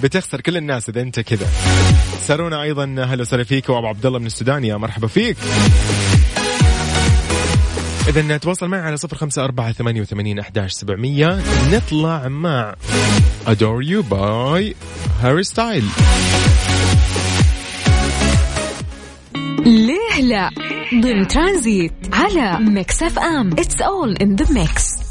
بتخسر 0.03 0.41
كل 0.41 0.57
الناس 0.57 0.89
إذا 0.89 1.01
أنت 1.01 1.19
كذا. 1.19 1.47
سارونا 2.21 2.61
أيضا 2.61 2.83
هلا 2.83 3.21
وسهلا 3.21 3.43
فيك. 3.43 3.69
وأبو 3.69 3.87
عبد 3.87 4.05
الله 4.05 4.19
من 4.19 4.25
السودان 4.25 4.63
يا 4.63 4.77
مرحبا 4.77 5.07
فيك. 5.07 5.37
إذا 8.07 8.37
تواصل 8.37 8.67
معي 8.67 8.81
على 8.81 8.97
صفر 8.97 9.17
خمسة 9.17 9.43
أربعة 9.43 9.71
ثمانية 9.71 10.01
وثمانين 10.01 10.39
أحداش 10.39 10.71
سبعمية. 10.71 11.41
نطلع 11.71 12.27
مع 12.27 12.75
Adore 13.45 13.83
You 13.83 14.03
by 14.03 14.75
Harry 15.23 15.53
Styles 15.53 15.85
ليه 19.65 20.21
لا؟ 20.21 20.49
ضمن 20.93 21.27
ترانزيت 21.27 21.93
على 22.13 22.59
Mix 22.59 23.03
FM. 23.03 23.51
It's 23.51 23.81
all 23.81 24.17
in 24.17 24.35
the 24.35 24.53
mix 24.53 25.04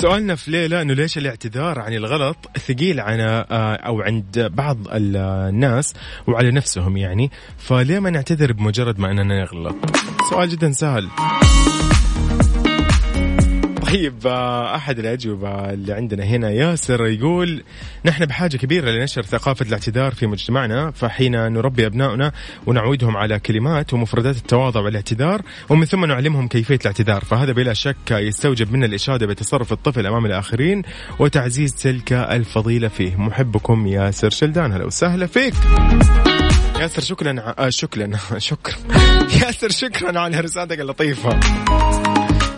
سؤالنا 0.00 0.34
في 0.34 0.50
ليه 0.50 0.74
لا 0.74 0.82
إنه 0.82 0.94
ليش 0.94 1.18
الاعتذار 1.18 1.78
عن 1.78 1.92
الغلط 1.92 2.36
ثقيل 2.58 3.00
عن 3.00 3.20
آه، 3.20 3.74
أو 3.74 4.00
عند 4.00 4.50
بعض 4.54 4.78
الناس 4.90 5.94
وعلى 6.26 6.50
نفسهم 6.50 6.96
يعني؟ 6.96 7.30
فليه 7.58 7.98
ما 7.98 8.10
نعتذر 8.10 8.52
بمجرد 8.52 8.98
ما 8.98 9.10
إننا 9.10 9.42
نغلط؟ 9.42 9.76
سؤال 10.30 10.48
جدا 10.48 10.72
سهل. 10.72 11.08
طيب 13.96 14.26
آه، 14.26 14.76
أحد 14.76 14.98
الأجوبة 14.98 15.70
اللي 15.72 15.92
عندنا 15.92 16.24
هنا 16.24 16.50
ياسر 16.50 17.06
يقول 17.06 17.62
نحن 18.04 18.24
بحاجة 18.26 18.56
كبيرة 18.56 18.90
لنشر 18.90 19.22
ثقافة 19.22 19.66
الاعتذار 19.66 20.14
في 20.14 20.26
مجتمعنا 20.26 20.90
فحين 20.90 21.52
نربي 21.52 21.86
ابنائنا 21.86 22.32
ونعودهم 22.66 23.16
على 23.16 23.38
كلمات 23.38 23.94
ومفردات 23.94 24.36
التواضع 24.36 24.80
والاعتذار 24.80 25.42
ومن 25.68 25.84
ثم 25.84 26.04
نعلمهم 26.04 26.48
كيفية 26.48 26.78
الاعتذار 26.80 27.24
فهذا 27.24 27.52
بلا 27.52 27.72
شك 27.72 28.10
يستوجب 28.10 28.72
منا 28.72 28.86
الإشادة 28.86 29.26
بتصرف 29.26 29.72
الطفل 29.72 30.06
أمام 30.06 30.26
الآخرين 30.26 30.82
وتعزيز 31.18 31.74
تلك 31.74 32.12
الفضيلة 32.12 32.88
فيه. 32.88 33.16
محبكم 33.16 33.86
ياسر 33.86 34.30
شلدان 34.30 34.72
هلا 34.72 34.84
وسهلا 34.84 35.26
فيك. 35.26 35.54
ياسر 36.80 37.02
شكرا 37.02 37.54
آه 37.58 37.68
شكرا 37.68 38.10
شكرا. 38.38 38.74
ياسر 39.42 39.70
شكرا 39.70 40.18
على 40.20 40.40
رسالتك 40.40 40.80
اللطيفة. 40.80 41.40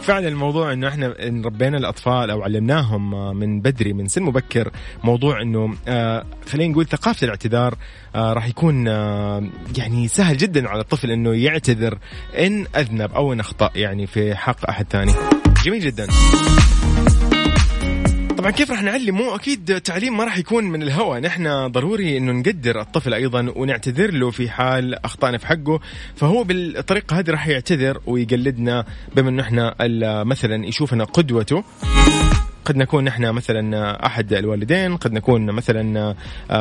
فعلا 0.09 0.29
الموضوع 0.29 0.73
إنه 0.73 0.89
إحنا 0.89 1.15
ربينا 1.45 1.79
الأطفال 1.79 2.31
أو 2.31 2.43
علمناهم 2.43 3.37
من 3.37 3.61
بدري 3.61 3.93
من 3.93 4.09
سن 4.09 4.23
مبكر 4.23 4.71
موضوع 5.05 5.43
إنه 5.43 5.75
آه 5.89 6.25
خلينا 6.51 6.73
نقول 6.73 6.87
ثقافة 6.87 7.25
الاعتذار 7.25 7.75
آه 8.15 8.33
راح 8.33 8.49
يكون 8.49 8.89
آه 8.89 9.49
يعني 9.79 10.09
سهل 10.09 10.37
جدا 10.37 10.69
على 10.69 10.81
الطفل 10.81 11.11
إنه 11.11 11.35
يعتذر 11.35 11.99
إن 12.39 12.67
أذنب 12.77 13.13
أو 13.13 13.33
إن 13.33 13.41
أخطأ 13.41 13.71
يعني 13.75 14.07
في 14.07 14.35
حق 14.35 14.69
أحد 14.69 14.87
ثاني. 14.91 15.13
جميل 15.65 15.81
جدا. 15.81 16.07
طبعا 18.39 18.51
كيف 18.51 18.71
راح 18.71 18.83
نعلمه 18.83 19.35
أكيد 19.35 19.71
التعليم 19.71 20.17
ما 20.17 20.25
راح 20.25 20.39
يكون 20.39 20.65
من 20.65 20.83
الهوى. 20.83 21.21
نحن 21.21 21.67
ضروري 21.67 22.17
إنه 22.17 22.33
نقدر 22.33 22.81
الطفل 22.81 23.15
أيضا 23.15 23.53
ونعتذر 23.57 24.11
له 24.11 24.31
في 24.31 24.51
حال 24.51 25.05
أخطأنا 25.05 25.39
في 25.39 25.47
حقه. 25.47 25.81
فهو 26.17 26.45
بالطريقة 26.45 27.19
هذه 27.19 27.31
راح 27.31 27.49
يعتذر 27.49 28.01
ويقلدنا 28.07 28.85
بما 29.17 29.29
انه 29.31 29.43
إحنا 29.43 29.75
مثلا 30.25 30.67
يشوفنا 30.67 31.05
قدوته. 31.05 31.65
قد 32.65 32.77
نكون 32.77 33.05
نحن 33.05 33.31
مثلا 33.31 34.07
أحد 34.07 34.33
الوالدين 34.33 34.97
قد 34.97 35.13
نكون 35.13 35.51
مثلا 35.51 36.15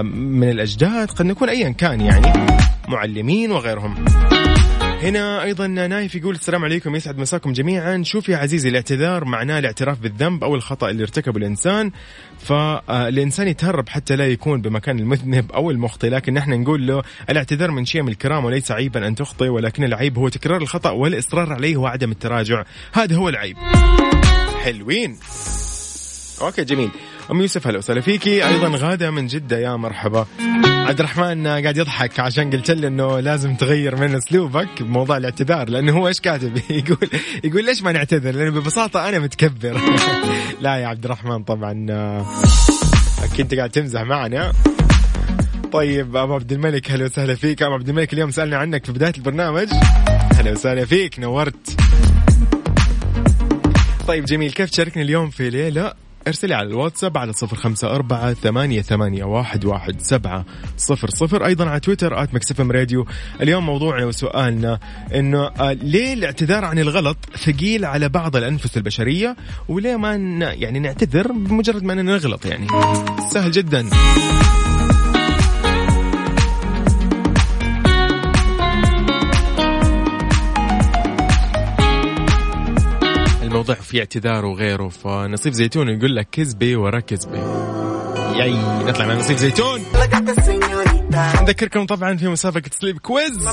من 0.04 0.50
الأجداد 0.50 1.12
قد 1.12 1.26
نكون 1.26 1.50
ايا 1.50 1.70
كان 1.70 2.02
يعني 2.02 2.34
معلمين 2.88 3.52
وغيرهم. 3.52 4.06
هنا 5.02 5.44
أيضا 5.44 5.68
نايف 5.68 6.16
يقول 6.16 6.36
السلام 6.36 6.64
عليكم 6.64 6.96
يسعد 6.96 7.18
مساكم 7.18 7.54
جميعا. 7.54 8.04
شوف 8.04 8.30
يا 8.30 8.38
عزيزي 8.38 8.70
الاعتذار 8.70 9.26
معناه 9.26 9.60
الاعتراف 9.60 10.00
بالذنب 10.00 10.44
أو 10.44 10.56
الخطأ 10.56 10.90
اللي 10.90 11.04
ارتكبه 11.04 11.38
الإنسان. 11.38 11.92
فالانسان 12.40 13.48
يتهرب 13.48 13.90
حتى 13.90 14.16
لا 14.16 14.28
يكون 14.28 14.62
بمكان 14.62 15.00
المذنب 15.00 15.52
أو 15.52 15.72
المخطئ 15.72 16.10
لكن 16.10 16.34
نحن 16.34 16.62
نقول 16.62 16.88
له 16.88 17.04
الاعتذار 17.30 17.72
من 17.72 17.86
شيء 17.86 18.02
من 18.02 18.10
الكرام 18.10 18.46
وليس 18.46 18.72
عيبا 18.72 19.08
أن 19.08 19.16
تخطئ 19.16 19.48
ولكن 19.48 19.84
العيب 19.84 20.18
هو 20.18 20.30
تكرار 20.30 20.62
الخطأ 20.62 20.90
والإصرار 20.90 21.54
عليه 21.54 21.78
وعدم 21.78 22.12
التراجع. 22.12 22.64
هذا 22.94 23.16
هو 23.16 23.30
العيب. 23.30 23.58
حلوين. 24.64 25.18
أوكي 26.42 26.64
جميل. 26.64 26.90
أم 27.32 27.42
يوسف 27.42 27.68
هلا 27.68 27.78
وسهلا 27.78 28.02
فيكي. 28.02 28.48
أيضا 28.48 28.70
غادة 28.78 29.12
من 29.12 29.28
جدة 29.28 29.60
يا 29.60 29.76
مرحبا. 29.76 30.26
عبد 30.64 31.00
الرحمن 31.00 31.48
قاعد 31.48 31.78
يضحك 31.78 32.20
عشان 32.20 32.50
قلت 32.50 32.72
له 32.72 32.88
إنه 32.88 33.20
لازم 33.20 33.56
تغير 33.56 33.96
من 33.96 34.16
أسلوبك 34.16 34.82
بموضوع 34.82 35.18
الاعتذار 35.18 35.70
لأنه 35.70 35.98
هو 35.98 36.08
إيش 36.08 36.22
كاتب؟ 36.22 36.58
يقول 36.70 37.10
يقول 37.44 37.66
ليش 37.66 37.84
ما 37.84 37.92
نعتذر؟ 37.92 38.32
لأنه 38.32 38.52
ببساطة 38.52 39.10
أنا 39.10 39.20
متكبر. 39.20 39.82
لا 40.62 40.76
يا 40.76 40.88
عبد 40.88 41.06
الرحمن 41.06 41.44
طبعا 41.44 41.86
أكيد 43.24 43.56
قاعد 43.56 43.70
تمزح 43.70 44.02
معنا. 44.02 44.54
طيب 45.72 46.16
أبو 46.16 46.34
عبد 46.34 46.52
الملك 46.52 46.92
هلا 46.92 47.06
وسهلا 47.06 47.36
فيك. 47.36 47.62
أبو 47.64 47.74
عبد 47.74 47.90
الملك 47.90 48.14
اليوم 48.14 48.32
سألنا 48.32 48.58
عنك 48.58 48.86
في 48.86 48.92
بداية 48.92 49.14
البرنامج. 49.18 49.68
هلا 50.36 50.52
وسهلا 50.52 50.86
فيك 50.86 51.20
نورت. 51.20 51.78
طيب 54.08 54.26
جميل 54.26 54.52
كيف 54.52 54.70
تشاركني 54.70 55.04
اليوم 55.04 55.30
في 55.30 55.50
ليلة 55.50 56.07
ارسلي 56.28 56.54
على 56.54 56.68
الواتساب 56.68 57.18
على 57.18 57.34
صفر 57.34 57.56
خمسة 57.56 57.96
أربعة 57.96 58.34
ثمانية, 58.34 58.82
ثمانية 58.82 59.24
واحد, 59.24 59.66
واحد 59.66 60.02
سبعة 60.02 60.46
صفر 60.78 61.10
صفر. 61.10 61.46
أيضا 61.46 61.70
على 61.70 61.80
تويتر 61.80 62.24
at 62.24 62.34
Mix 62.34 62.57
FM 62.57 62.72
Radio. 62.72 63.06
اليوم 63.42 63.66
موضوعنا 63.66 64.06
وسؤالنا 64.06 64.80
إنه 65.16 65.46
آه 65.48 65.74
ليه 65.74 66.14
الاعتذار 66.14 66.66
عن 66.66 66.80
الغلط 66.80 67.18
ثقيل 67.46 67.86
على 67.86 68.10
بعض 68.10 68.36
الأنفس 68.36 68.78
البشرية؟ 68.78 69.36
وليه 69.68 69.96
ما 69.96 70.16
يعني 70.40 70.80
نعتذر 70.80 71.32
بمجرد 71.32 71.84
ما 71.84 71.94
نغلط 71.94 72.46
يعني؟ 72.46 72.68
سهل 73.30 73.52
جدا. 73.52 73.90
الموضوع 83.70 83.86
في 83.86 84.00
اعتذار 84.00 84.46
وغيره 84.46 84.88
فنصيف 84.88 85.54
زيتون 85.54 85.90
يقول 85.90 86.16
لك 86.16 86.28
كذبة 86.32 86.78
ورا 86.78 87.00
كذبة 87.00 87.38
ياي 88.38 88.54
نطلع 88.86 89.06
مع 89.06 89.14
نصيف 89.14 89.38
زيتون. 89.38 89.82
نذكركم 91.42 91.86
طبعا 91.86 92.18
في 92.18 92.28
مسابقة 92.28 92.70
Sleep 92.72 92.98
Quiz. 92.98 93.50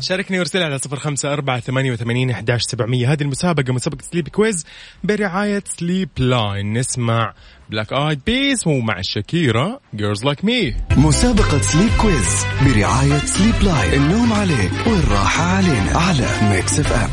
شاركني 0.00 0.38
وارسل 0.38 0.62
على 0.62 0.78
صفر 0.78 0.96
خمسة 0.96 1.32
أربعة 1.32 1.60
ثمانية 1.60 1.92
وثمانين 1.92 2.30
أحداش 2.30 2.62
سبعمية. 2.62 3.12
هذه 3.12 3.22
المسابقة 3.22 3.72
مسابقة 3.72 4.02
Sleep 4.02 4.28
Quiz 4.28 4.66
برعاية 5.04 5.62
Sleep 5.66 6.08
Line. 6.18 6.72
نسمع 6.72 7.34
Black 7.70 7.92
Eyed 7.92 8.20
Peas 8.26 8.66
ومع 8.66 9.00
شاكيرا 9.02 9.78
Girl 9.94 10.24
Like 10.24 10.44
Me 10.44 10.76
مسابقة 10.96 11.60
Sleep 11.60 11.90
Quiz 12.00 12.46
برعاية 12.62 13.18
Sleep 13.18 13.62
Line. 13.62 14.02
النوم 14.02 14.32
عليك 14.32 14.86
والراحة 14.86 15.42
علينا. 15.42 15.98
على 15.98 16.28
Mix 16.50 16.80
FM 16.80 17.10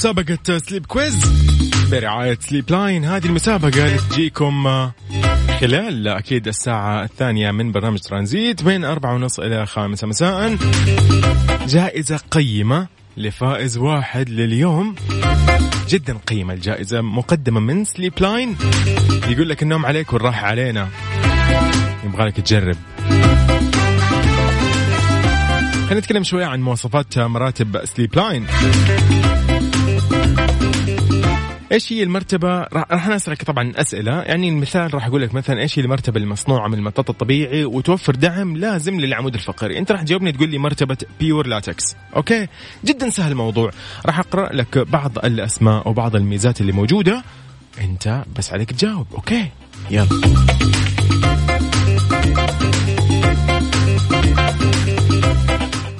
مسابقة 0.00 0.58
Sleep 0.58 0.86
Quiz 0.86 1.14
برعاية 1.90 2.38
Sleep 2.40 2.70
Line 2.70 3.04
هذه 3.04 3.26
المسابقة 3.26 3.86
اللي 3.86 3.98
تجيكم 4.10 4.66
آه، 4.66 4.92
خلال 5.60 6.08
أكيد 6.08 6.48
الساعة 6.48 7.04
الثانية 7.04 7.50
من 7.50 7.72
برنامج 7.72 7.98
ترانزيت 7.98 8.62
بين 8.62 8.84
أربعة 8.84 9.14
ونص 9.14 9.40
إلى 9.40 9.66
خامسة 9.66 10.06
مساء. 10.06 10.56
جائزة 11.66 12.20
قيمة 12.30 12.86
لفائز 13.16 13.78
واحد 13.78 14.28
لليوم. 14.28 14.94
جدا 15.88 16.18
قيمة 16.26 16.54
الجائزة 16.54 17.00
مقدمة 17.00 17.60
من 17.60 17.84
Sleep 17.84 18.12
Line 18.20 18.56
يقول 19.28 19.48
لك 19.48 19.62
النوم 19.62 19.86
عليك 19.86 20.12
والراحة 20.12 20.46
علينا. 20.46 20.88
يبغى 22.04 22.26
لك 22.26 22.40
تجرب. 22.40 22.76
خلينا 25.86 26.00
نتكلم 26.00 26.22
شوية 26.22 26.46
عن 26.46 26.60
مواصفات 26.62 27.18
مراتب 27.18 27.84
Sleep 27.84 28.16
Line 28.16 28.46
إيش 31.72 31.92
هي 31.92 32.02
المرتبة؟ 32.02 32.60
راح 32.72 33.08
نسالك 33.08 33.42
طبعا 33.42 33.72
أسئلة. 33.76 34.22
يعني 34.22 34.48
المثال 34.48 34.94
راح 34.94 35.06
أقول 35.06 35.22
لك 35.22 35.34
مثلا 35.34 35.60
إيش 35.60 35.78
هي 35.78 35.82
المرتبة 35.82 36.20
المصنوعة 36.20 36.68
من 36.68 36.74
المطاط 36.74 37.10
الطبيعي 37.10 37.64
وتوفر 37.64 38.14
دعم 38.14 38.56
لازم 38.56 39.00
للعمود 39.00 39.34
الفقري. 39.34 39.78
أنت 39.78 39.92
راح 39.92 40.02
تجاوبني 40.02 40.32
تقول 40.32 40.48
لي 40.48 40.58
مرتبة 40.58 40.96
Pure 41.20 41.46
Latex. 41.46 41.96
أوكي؟ 42.16 42.46
جدا 42.84 43.10
سهل 43.10 43.32
الموضوع. 43.32 43.70
راح 44.06 44.18
أقرأ 44.18 44.52
لك 44.52 44.78
بعض 44.78 45.18
الأسماء 45.24 45.88
وبعض 45.88 46.16
الميزات 46.16 46.60
اللي 46.60 46.72
موجودة. 46.72 47.22
أنت 47.80 48.24
بس 48.36 48.52
عليك 48.52 48.70
تجاوب. 48.72 49.06
أوكي؟ 49.14 49.48
يلا. 49.90 50.08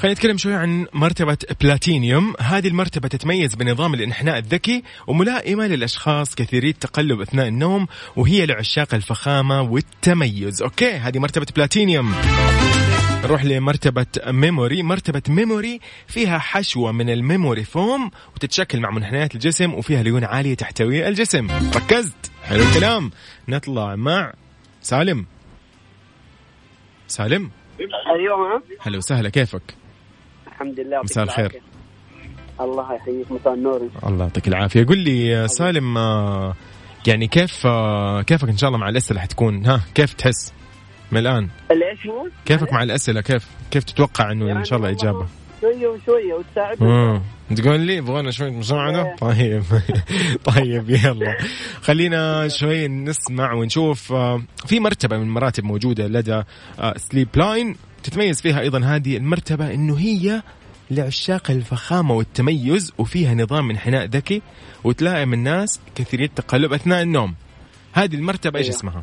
خلينا 0.01 0.15
نتكلم 0.15 0.37
شوي 0.37 0.55
عن 0.55 0.87
مرتبة 0.93 1.39
بلاتينيوم. 1.61 2.35
هذه 2.41 2.69
المرتبة 2.69 3.09
تتميز 3.09 3.55
بنظام 3.55 3.95
الإنحناء 3.95 4.39
الذكي 4.39 4.83
وملائمة 5.07 5.67
للأشخاص 5.67 6.35
كثيري 6.35 6.69
التقلب 6.69 7.21
أثناء 7.21 7.49
النوم 7.49 7.87
وهي 8.17 8.47
لعشاق 8.47 8.95
الفخامة 8.95 9.63
والتميز. 9.63 10.63
أوكي 10.63 10.93
هذه 10.93 11.19
مرتبة 11.19 11.47
بلاتينيوم. 11.57 12.15
نروح 13.25 13.45
لمرتبة 13.45 14.07
Memory. 14.27 14.83
مرتبة 14.83 15.23
Memory 15.29 15.81
فيها 16.07 16.39
حشوة 16.39 16.93
من 16.93 17.11
ال 17.11 17.18
memory 17.18 17.65
foam 17.65 18.11
وتتشكل 18.35 18.81
مع 18.81 18.91
منحنيات 18.91 19.35
الجسم 19.35 19.75
وفيها 19.75 20.03
ليونة 20.03 20.25
عالية 20.25 20.55
تحتوي 20.55 21.09
الجسم. 21.09 21.49
ركزت؟ 21.77 22.33
حلو 22.45 22.63
الكلام. 22.63 23.11
نطلع 23.49 23.97
مع 23.97 24.33
سالم. 24.83 25.27
سالم؟ 27.09 27.51
أيوه 28.17 28.63
هلا 28.81 28.99
وسهلا 28.99 29.29
كيفك؟ 29.29 29.80
الحمد 30.61 30.81
لله 30.81 31.03
مساء 31.03 31.25
الخير. 31.25 31.63
الله 32.61 32.95
يحييك 32.95 33.33
مساء 33.33 33.55
النور. 33.55 33.89
الله 34.07 34.25
يعطيك 34.25 34.49
العافية. 34.49 34.85
قل 34.85 34.99
لي 34.99 35.27
يا 35.27 35.47
سالم 35.47 35.99
آه، 35.99 36.55
يعني 37.07 37.27
كيف 37.27 37.67
آه، 37.67 38.23
كيفك 38.23 38.49
إن 38.49 38.57
شاء 38.57 38.69
الله 38.69 38.81
مع 38.81 38.89
الأسئلة 38.89 39.21
حتكون؟ 39.21 39.67
ها 39.67 39.81
كيف 39.95 40.13
تحس؟ 40.13 40.53
من 41.13 41.19
الآن 41.19 41.49
ليش 41.71 42.07
هو؟ 42.07 42.29
كيفك 42.45 42.73
مع 42.73 42.83
الأسئلة؟ 42.83 43.21
كيف 43.21 43.47
كيف 43.71 43.85
تتوقع 43.85 44.33
إنه 44.33 44.53
إن 44.53 44.65
شاء 44.65 44.77
الله 44.77 44.89
يعني 44.89 45.01
إجابة؟ 45.01 45.19
والله 45.19 45.29
شوية 45.61 45.89
وشوية 45.89 46.35
وتساعدني. 46.35 46.89
مم. 46.89 47.23
تقول 47.57 47.81
لي 47.81 47.97
يبغانا 47.97 48.31
شوية 48.31 48.51
مساعدة؟ 48.51 49.17
طيب. 49.21 49.63
طيب 50.57 50.91
يلا. 50.91 51.37
خلينا 51.83 52.49
شوي 52.49 52.89
نسمع 52.89 53.53
ونشوف 53.53 54.13
آه، 54.13 54.43
في 54.67 54.81
مرتبة 54.81 55.17
من 55.17 55.23
المراتب 55.23 55.65
موجودة 55.65 56.07
لدى 56.07 56.43
Sleep 56.97 57.29
Line 57.35 57.77
تتميز 58.03 58.41
فيها 58.41 58.61
أيضا 58.61 58.79
هذه 58.85 59.17
المرتبة 59.17 59.75
إنه 59.75 59.99
هي 59.99 60.43
لعشاق 60.91 61.51
الفخامة 61.51 62.15
والتميز 62.15 62.93
وفيها 62.99 63.35
نظام 63.35 63.71
انحناء 63.71 64.05
ذكي 64.05 64.43
وتلائم 64.85 65.33
الناس 65.33 65.81
كثيري 65.95 66.25
التقلب 66.25 66.73
أثناء 66.73 67.03
النوم 67.03 67.35
هذه 67.93 68.15
المرتبة 68.15 68.59
إيش 68.59 68.67
أيوة. 68.67 68.79
اسمها؟ 68.79 69.03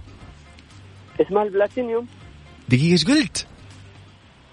اسمها 1.22 1.44
البلاتينيوم 1.44 2.08
دقيقة 2.70 2.92
إيش 2.92 3.06
قلت؟ 3.06 3.48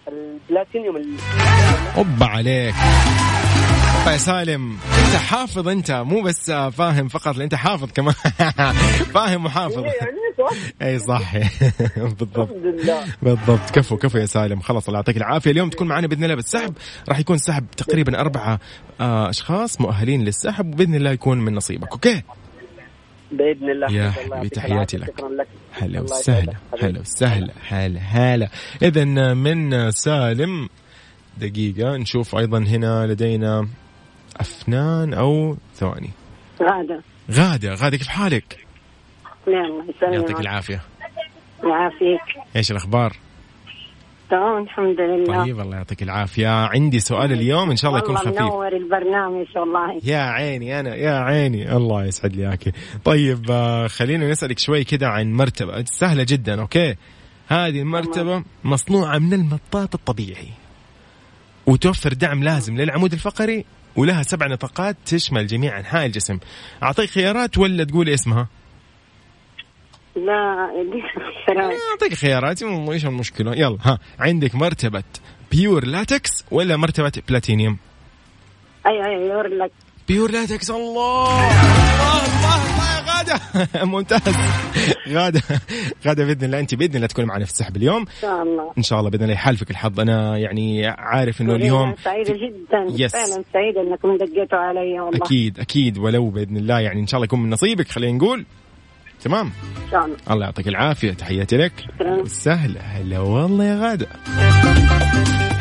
البلاتينيوم 0.08 0.96
ال- 0.96 1.16
أوبا 1.96 2.26
عليك 2.26 2.74
يا 4.12 4.16
سالم. 4.16 4.70
أنت 4.72 5.16
حافظ 5.16 5.68
أنت 5.68 5.90
مو 5.90 6.22
بس 6.22 6.50
فاهم 6.50 7.08
فقط 7.08 7.38
أنت 7.38 7.54
حافظ 7.54 7.92
كمان. 7.92 8.14
فاهم 9.14 9.46
وحافظ. 9.46 9.78
يعني 9.84 10.24
صح؟ 10.38 10.56
اي 10.82 10.98
صح. 11.10 11.36
بالضبط. 11.96 12.48
بالضبط. 13.22 13.70
كفو 13.72 13.96
كفو 13.96 14.18
يا 14.18 14.26
سالم. 14.26 14.60
خلاص 14.60 14.86
الله 14.86 14.98
يعطيك 14.98 15.16
العافية. 15.16 15.50
اليوم 15.50 15.70
تكون 15.70 15.88
معنا 15.88 16.06
بإذن 16.06 16.24
الله 16.24 16.34
بالسحب. 16.34 16.74
راح 17.08 17.18
يكون 17.18 17.38
سحب 17.38 17.66
تقريبا 17.76 18.20
أربعة 18.20 18.60
آه، 19.00 19.30
أشخاص 19.30 19.80
مؤهلين 19.80 20.24
للسحب 20.24 20.74
وبإذن 20.74 20.94
الله 20.94 21.10
يكون 21.10 21.40
من 21.40 21.54
نصيبك. 21.54 21.92
أوكي؟ 21.92 22.22
بإذن 23.32 23.70
الله. 23.70 23.92
يا 23.92 24.10
حبيبي 24.10 24.48
تحياتي. 24.48 24.96
لك. 24.96 25.14
هلا 25.72 26.00
وسهلا. 26.00 26.52
هلا 26.82 27.00
وسهلا 27.00 27.52
هلا 27.68 28.00
هلا. 28.00 28.48
اذا 28.82 29.04
من 29.34 29.90
سالم. 29.90 30.68
دقيقة 31.38 31.96
نشوف 31.96 32.36
أيضا 32.36 32.58
هنا 32.58 33.06
لدينا 33.06 33.68
أفنان 34.36 35.14
أو 35.14 35.56
ثواني. 35.74 36.10
غادة. 36.62 37.02
غادة. 37.30 37.74
غادة 37.74 37.96
كيف 37.96 38.08
حالك؟ 38.08 38.66
يلا 39.46 39.84
يعطيك 40.02 40.40
العافية. 40.40 40.80
يعافيك. 41.64 42.44
إيش 42.56 42.70
الأخبار؟ 42.70 43.16
تمام 44.30 44.62
الحمد 44.62 45.00
لله. 45.00 45.44
طيب 45.44 45.60
الله 45.60 45.76
يعطيك 45.76 46.02
العافية. 46.02 46.48
عندي 46.48 47.00
سؤال 47.00 47.32
اليوم 47.32 47.70
إن 47.70 47.76
شاء 47.76 47.90
الله 47.90 48.02
يكون 48.02 48.16
خفيف. 48.16 48.40
منور 48.40 48.76
البرنامج 48.76 49.46
والله 49.56 50.00
يا 50.04 50.18
عيني 50.18 50.80
أنا 50.80 50.94
يا 50.94 51.18
عيني. 51.18 51.76
الله 51.76 52.04
يسعد 52.04 52.36
لي 52.36 52.48
اياك 52.48 52.74
طيب 53.04 53.50
آه، 53.50 53.86
خلينا 53.86 54.30
نسألك 54.30 54.58
شوي 54.58 54.84
كده 54.84 55.08
عن 55.08 55.32
مرتبة. 55.32 55.84
سهلة 55.84 56.26
جدا 56.28 56.60
أوكي؟ 56.60 56.94
هذه 57.48 57.80
المرتبة 57.80 58.44
مصنوعة 58.64 59.18
من 59.18 59.32
المطاط 59.32 59.94
الطبيعي 59.94 60.48
وتوفر 61.66 62.12
دعم 62.12 62.42
لازم 62.42 62.76
للعمود 62.76 63.12
الفقري 63.12 63.64
ولها 63.96 64.22
سبع 64.22 64.46
نطاقات 64.46 64.96
تشمل 65.06 65.46
جميع 65.46 65.78
أنحاء 65.78 66.06
الجسم. 66.06 66.38
أعطيك 66.82 67.10
خيارات 67.10 67.58
ولا 67.58 67.84
تقولي 67.84 68.14
اسمها؟ 68.14 68.48
لا 70.16 70.70
خيارات. 71.46 71.74
أعطيك 71.90 72.14
خيارات 72.14 72.62
إيش 72.62 73.06
المشكلة؟ 73.06 73.54
يلا 73.54 73.78
ها 73.82 73.98
عندك 74.18 74.54
مرتبة 74.54 75.04
Pure 75.52 75.84
Latex 75.84 76.44
ولا 76.50 76.76
مرتبة 76.76 77.12
بلاتينيوم 77.28 77.78
أي 78.86 79.06
أي 79.06 79.26
يقول 79.28 79.46
لك 79.46 79.70
Pure 80.08 80.30
Latex 80.30 80.70
الله. 80.70 81.48
الله 81.48 82.26
الله 82.26 82.56
الله 82.56 82.86
يا 82.96 83.04
غادة. 83.08 83.84
ممتاز. 83.92 84.34
غادة 85.08 85.42
غادة 86.06 86.24
بإذن 86.24 86.44
الله 86.44 86.60
أنت 86.60 86.74
بإذن 86.74 86.96
الله 86.96 87.06
تكون 87.06 87.24
معنا 87.24 87.44
في 87.44 87.50
السحب 87.50 87.76
اليوم. 87.76 88.00
إن 88.00 88.06
شاء 88.20 88.42
الله. 88.42 88.72
إن 88.78 88.82
شاء 88.82 88.98
الله 88.98 89.10
بإذن 89.10 89.22
الله 89.22 89.34
يحالفك 89.34 89.70
الحظ. 89.70 90.00
أنا 90.00 90.38
يعني 90.38 90.86
عارف 90.86 91.40
إنه 91.40 91.54
اليوم 91.54 91.94
سعيدة 92.04 92.32
جدا. 92.32 93.04
yes. 93.04 93.12
فعلا 93.12 93.44
سعيدة 93.52 93.80
إنكم 93.80 94.16
دقيتوا 94.16 94.58
علي 94.58 95.00
والله 95.00 95.26
أكيد 95.26 95.60
أكيد 95.60 95.98
ولو 95.98 96.30
بإذن 96.30 96.56
الله. 96.56 96.80
يعني 96.80 97.00
إن 97.00 97.06
شاء 97.06 97.18
الله 97.18 97.24
يكون 97.24 97.42
من 97.42 97.50
نصيبك 97.50 97.88
خلينا 97.88 98.18
نقول. 98.18 98.44
تمام؟ 99.22 99.46
إن 99.46 99.90
شاء 99.90 100.04
الله. 100.04 100.16
الله 100.30 100.44
يعطيك 100.44 100.68
العافية. 100.68 101.12
تحياتي 101.12 101.56
لك. 101.56 101.72
شكراً. 101.80 102.24
سهلة 102.24 102.80
هلا 102.80 103.18
والله 103.18 103.64
يا 103.64 103.78
غادة. 103.80 104.08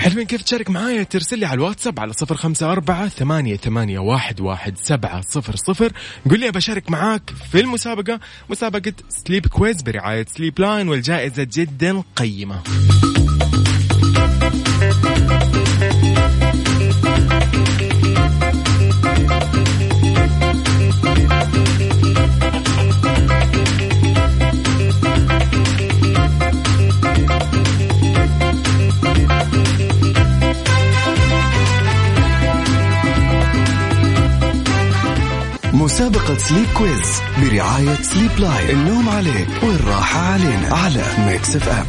حلوين 0.03 0.27
كيف 0.27 0.41
تشارك 0.41 0.69
معايا؟ 0.69 1.03
ترسل 1.03 1.39
لي 1.39 1.45
على 1.45 1.53
الواتساب 1.53 1.99
على 1.99 2.13
صفر 2.13 2.35
خمسة 2.35 2.71
أربعة 2.71 3.07
ثمانية, 3.07 3.55
ثمانية 3.55 3.99
واحد, 3.99 4.41
واحد 4.41 4.77
سبعة 4.77 5.21
صفر 5.21 5.55
صفر. 5.55 5.91
قل 6.29 6.39
لي 6.39 6.51
بشارك 6.51 6.91
معاك 6.91 7.31
في 7.51 7.59
المسابقة 7.59 8.19
مسابقة 8.49 8.93
Sleep 9.09 9.47
Quiz 9.47 9.81
برعاية 9.81 10.25
Sleep 10.29 10.59
Line 10.59 10.89
والجائزة 10.89 11.47
جدا 11.53 12.03
قيمة. 12.15 12.61
مسابقة 35.83 36.37
Sleep 36.37 36.67
Quiz 36.77 37.21
برعاية 37.41 37.95
Sleep 37.95 38.39
Line 38.39 38.69
النوم 38.69 39.09
عليك 39.09 39.47
والراحة 39.63 40.19
علينا 40.19 40.67
على 40.67 41.03
Mix 41.27 41.55
FM 41.55 41.85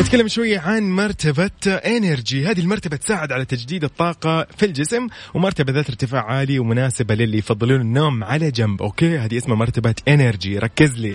نتكلم 0.00 0.28
شوية 0.28 0.58
عن 0.58 0.82
مرتبة 0.90 1.50
Energy 1.66 2.46
هذه 2.46 2.60
المرتبة 2.60 2.96
تساعد 2.96 3.32
على 3.32 3.44
تجديد 3.44 3.84
الطاقة 3.84 4.46
في 4.56 4.66
الجسم 4.66 5.06
ومرتبة 5.34 5.72
ذات 5.72 5.88
ارتفاع 5.88 6.24
عالي 6.24 6.58
ومناسبة 6.58 7.14
للي 7.14 7.38
يفضلون 7.38 7.80
النوم 7.80 8.24
على 8.24 8.50
جنب. 8.50 8.82
أوكي؟ 8.82 9.18
هذه 9.18 9.36
اسمها 9.36 9.56
مرتبة 9.56 9.94
Energy 10.08 10.58
ركز 10.58 10.98
لي. 10.98 11.14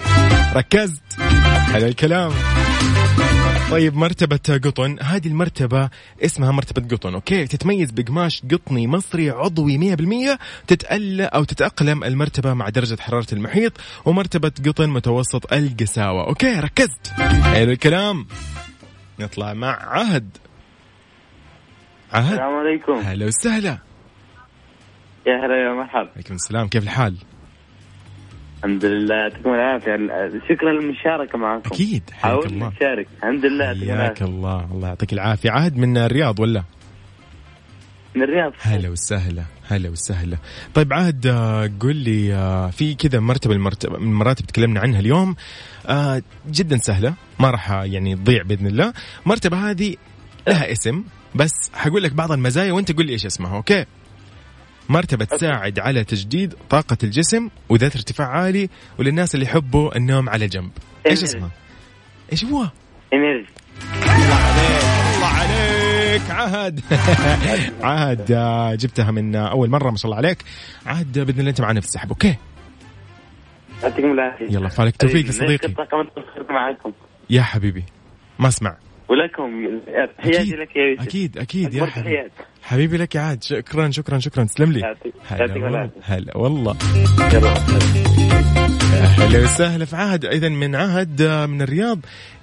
ركزت. 0.55 1.01
حلو 1.73 1.85
الكلام. 1.85 2.31
طيب 3.71 3.95
مرتبة 3.95 4.59
قطن. 4.63 4.97
هذه 5.01 5.27
المرتبة 5.27 5.89
اسمها 6.25 6.51
مرتبة 6.51 6.95
قطن 6.95 7.13
أوكي؟ 7.13 7.47
تتميز 7.47 7.91
بقماش 7.91 8.43
قطني 8.51 8.87
مصري 8.87 9.29
عضوي 9.29 9.77
100% 9.77 10.39
تتألى 10.67 11.23
أو 11.23 11.43
تتأقلم 11.43 12.03
المرتبة 12.03 12.53
مع 12.53 12.69
درجة 12.69 13.01
حرارة 13.01 13.27
المحيط 13.33 13.73
ومرتبة 14.05 14.51
قطن 14.67 14.89
متوسط 14.89 15.53
القساوة. 15.53 16.27
أوكي 16.27 16.59
ركزت. 16.59 17.07
حلو 17.43 17.71
الكلام. 17.71 18.27
نطلع 19.19 19.53
مع 19.53 19.77
عهد. 19.81 20.37
عهد. 22.13 22.31
السلام 22.31 22.53
عليكم. 22.53 22.93
هلا 22.93 23.25
وسهلا. 23.25 23.77
يا 25.27 25.45
هلا 25.45 25.63
يا 25.63 25.73
مرحبا. 25.73 26.11
عليكم 26.15 26.33
السلام. 26.33 26.67
كيف 26.67 26.83
الحال؟ 26.83 27.17
الحمد 28.57 28.85
لله 28.85 29.15
يعطيكم 29.15 29.49
العافية. 29.49 29.95
شكرا 30.49 30.71
للمشاركة 30.71 31.37
معكم. 31.37 31.69
أكيد 31.73 32.03
حياك 32.13 32.45
الله. 32.45 32.67
نشارك 32.67 33.07
الحمد 33.17 33.45
لله 33.45 33.97
حياك 33.97 34.21
الله. 34.21 34.67
الله 34.71 34.87
يعطيك 34.87 35.13
العافية. 35.13 35.51
عهد 35.51 35.77
من 35.77 35.97
الرياض 35.97 36.39
ولا؟ 36.39 36.63
من 38.15 38.23
الرياض. 38.23 38.53
هلا 38.61 38.89
وسهلا 38.89 39.43
هلا 39.67 39.89
وسهلا. 39.89 40.37
طيب 40.73 40.93
عهد 40.93 41.27
آه، 41.27 41.69
قل 41.79 41.95
لي 41.95 42.33
آه، 42.33 42.69
في 42.69 42.95
كذا 42.95 43.19
مرتبة 43.19 43.53
المرتبة 43.53 43.97
من 43.97 44.07
المراتب 44.07 44.45
تكلمنا 44.45 44.79
عنها 44.79 44.99
اليوم. 44.99 45.35
آه، 45.87 46.21
جدا 46.51 46.77
سهلة 46.77 47.13
ما 47.39 47.51
راح 47.51 47.71
يعني 47.71 48.15
تضيع 48.15 48.43
بإذن 48.43 48.67
الله. 48.67 48.93
مرتبة 49.25 49.69
هذه 49.69 49.95
لها 50.47 50.71
اسم 50.71 51.03
بس 51.35 51.71
حقول 51.73 52.03
لك 52.03 52.13
بعض 52.13 52.31
المزايا 52.31 52.71
وأنت 52.71 52.91
قل 52.91 53.05
لي 53.05 53.13
إيش 53.13 53.25
اسمها 53.25 53.55
أوكي؟ 53.55 53.85
مرتبة 54.89 55.25
تساعد 55.25 55.79
على 55.79 56.03
تجديد 56.03 56.53
طاقة 56.69 56.97
الجسم 57.03 57.49
وذات 57.69 57.95
ارتفاع 57.95 58.27
عالي 58.27 58.69
وللناس 58.99 59.35
اللي 59.35 59.45
يحبوا 59.45 59.97
النوم 59.97 60.29
على 60.29 60.47
جنب. 60.47 60.71
إيش 61.05 61.23
اسمها؟ 61.23 61.49
إيش 62.31 62.45
هو؟ 62.45 62.67
إنرجي. 63.13 63.47
الله 64.03 65.27
عليك. 65.27 66.31
عهد. 66.31 66.81
عهد 67.83 68.31
آه، 68.31 68.75
جبتها 68.75 69.11
من 69.11 69.35
أول 69.35 69.69
مرة 69.69 69.89
ما 69.91 69.97
شاء 69.97 70.05
الله 70.05 70.17
عليك. 70.17 70.43
عهد 70.85 71.19
بإذن 71.19 71.39
الله 71.39 71.49
أنت 71.49 71.61
معنا 71.61 71.81
في 71.81 71.87
السحب. 71.87 72.09
أوكي. 72.09 72.35
يعطيكم 73.83 74.11
العافية. 74.11 74.45
يلا 74.45 74.69
فالك 74.69 74.97
توفيق 74.97 75.25
يا 75.25 75.31
صديقي 75.31 75.67
الطاقم 75.67 76.01
التصوير 76.01 76.51
معكم 76.51 76.91
يا 77.29 77.41
حبيبي 77.41 77.83
ما 78.39 78.47
اسمع. 78.47 78.77
ولكم 79.09 79.79
تحياتي. 80.17 80.55
لك 80.55 80.75
يا 80.75 80.81
يوسف. 80.83 81.07
أكيد 81.07 81.37
أكيد 81.37 81.73
يا 81.73 81.85
حبيبي. 81.85 82.29
حبيبي 82.63 82.97
لك 82.97 83.15
يا 83.15 83.21
عاد. 83.21 83.43
شكرا 83.43 83.91
شكرا 83.91 84.19
شكرا. 84.19 84.43
تسلم 84.43 84.71
لي. 84.71 84.95
هلا. 85.27 85.89
هلا 86.03 86.37
والله. 86.37 86.75
أهلا 88.93 89.43
وسهلا. 89.43 89.85
في 89.85 89.95
عهد 89.95 90.25
اذا 90.25 90.49
من 90.49 90.75
عهد 90.75 91.21
من 91.21 91.61
الرياض 91.61 91.99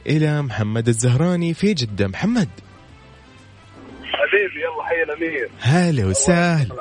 إلى 0.06 0.42
محمد 0.42 0.88
الزهراني 0.88 1.54
في 1.54 1.74
جدة. 1.74 2.08
محمد. 2.08 2.48
حبيبي 4.02 4.60
يلا 4.60 4.82
حي 4.84 5.02
الأمير. 5.02 5.48
هلا 5.60 6.06
وسهلا. 6.06 6.74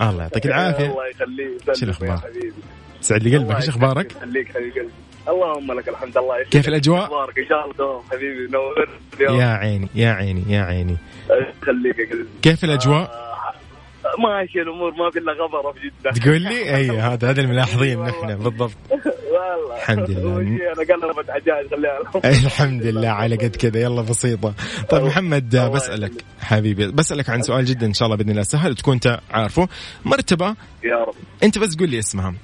الله 0.00 0.22
يعطيك 0.22 0.46
العافية. 0.46 0.86
الله 0.86 1.08
يخليك. 1.08 1.74
شو 1.74 1.92
حبيبي. 2.16 2.52
سعد 3.00 3.22
لي 3.22 3.36
قلبك. 3.36 3.56
إيش 3.56 3.68
أخبارك؟ 3.68 4.12
يخليك 4.12 4.48
حبيب 4.48 4.72
قلبي 4.72 4.90
اللهم 5.28 5.72
لك 5.72 5.88
الحمد 5.88 6.18
الله 6.18 6.34
يسلمك. 6.34 6.52
كيف 6.52 6.68
الأجواء؟ 6.68 7.04
أخبارك 7.04 7.38
إن 7.38 7.46
شاء 7.48 7.64
الله 7.64 7.74
دوام 7.78 8.02
حبيبي. 8.10 8.52
نور. 8.52 8.88
اليوم 9.20 9.40
يا 9.40 9.46
عيني 9.46 9.88
يا 9.94 10.10
عيني 10.10 10.44
يا 10.48 10.60
عيني. 10.62 10.96
قلبي. 11.66 11.94
كيف 12.42 12.64
الأجواء؟ 12.64 13.10
آه، 13.10 13.28
ماشي 14.22 14.62
الأمور 14.62 14.90
ما 14.94 15.10
في 15.10 15.18
الا 15.18 15.32
غبره 15.32 15.72
في 15.72 15.78
جدة. 15.80 16.10
تقول 16.10 16.40
لي؟ 16.42 16.76
أي 16.76 16.90
هذا 17.08 17.30
هذا 17.30 17.40
الملاحظين 17.40 18.02
نحن 18.02 18.36
بالضبط. 18.36 18.76
والله. 18.90 19.76
الحمد 19.76 20.10
لله. 20.10 20.38
أنا 20.40 20.94
قلبت 20.94 21.30
حجاج 21.30 21.66
خليها 21.70 22.46
الحمد 22.46 22.82
لله 22.82 23.08
على 23.08 23.36
قد 23.36 23.56
كذا. 23.56 23.80
يلا 23.80 24.02
بسيطة. 24.02 24.54
طيب 24.90 25.04
محمد 25.04 25.54
يخليك. 25.54 26.24
حبيبي 26.40 26.92
بسألك 26.92 27.30
عن 27.30 27.42
سؤال 27.42 27.64
جدا 27.64 27.86
إن 27.86 27.94
شاء 27.94 28.06
الله 28.06 28.16
بإذن 28.16 28.30
الله. 28.30 28.42
سهل 28.42 28.74
تكون 28.74 28.94
أنت 28.94 29.20
عارفه. 29.30 29.68
مرتبة؟ 30.04 30.46
يا 30.84 30.96
رب. 31.08 31.14
أنت 31.42 31.58
بس 31.58 31.76
قول 31.76 31.90
لي 31.90 31.98
اسمها. 31.98 32.34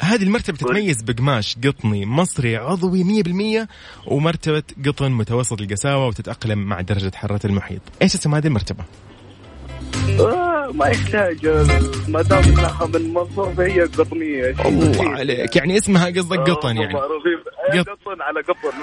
هذه 0.00 0.22
المرتبة 0.22 0.56
تتميز 0.56 1.02
بقماش 1.02 1.56
قطني 1.64 2.06
مصري 2.06 2.56
عضوي 2.56 3.22
100% 3.64 3.66
ومرتبة 4.06 4.62
قطن 4.86 5.12
متوسط 5.12 5.60
القساوة 5.60 6.06
وتتأقلم 6.06 6.58
مع 6.58 6.80
درجة 6.80 7.12
حرارة 7.14 7.40
المحيط. 7.44 7.80
إيش 8.02 8.14
اسم 8.14 8.34
هذه 8.34 8.46
المرتبة؟ 8.46 8.84
آه، 10.20 10.70
ما 10.74 10.86
يحتاج 10.86 11.46
ما 12.08 12.22
دام 12.22 12.42
إنها 12.44 12.86
من 12.94 13.14
منصور 13.14 13.54
فهي 13.54 13.80
قطنية. 13.82 14.54
الله. 14.66 15.08
عليك. 15.08 15.56
يعني 15.56 15.78
اسمها 15.78 16.06
قصدك 16.06 16.38
قطن 16.38 16.76
آه، 16.76 16.80
يعني 16.80 16.94
معروفين 16.94 17.38
قط. 17.72 17.88
قطن 17.88 18.22
على 18.22 18.40
قطن. 18.40 18.78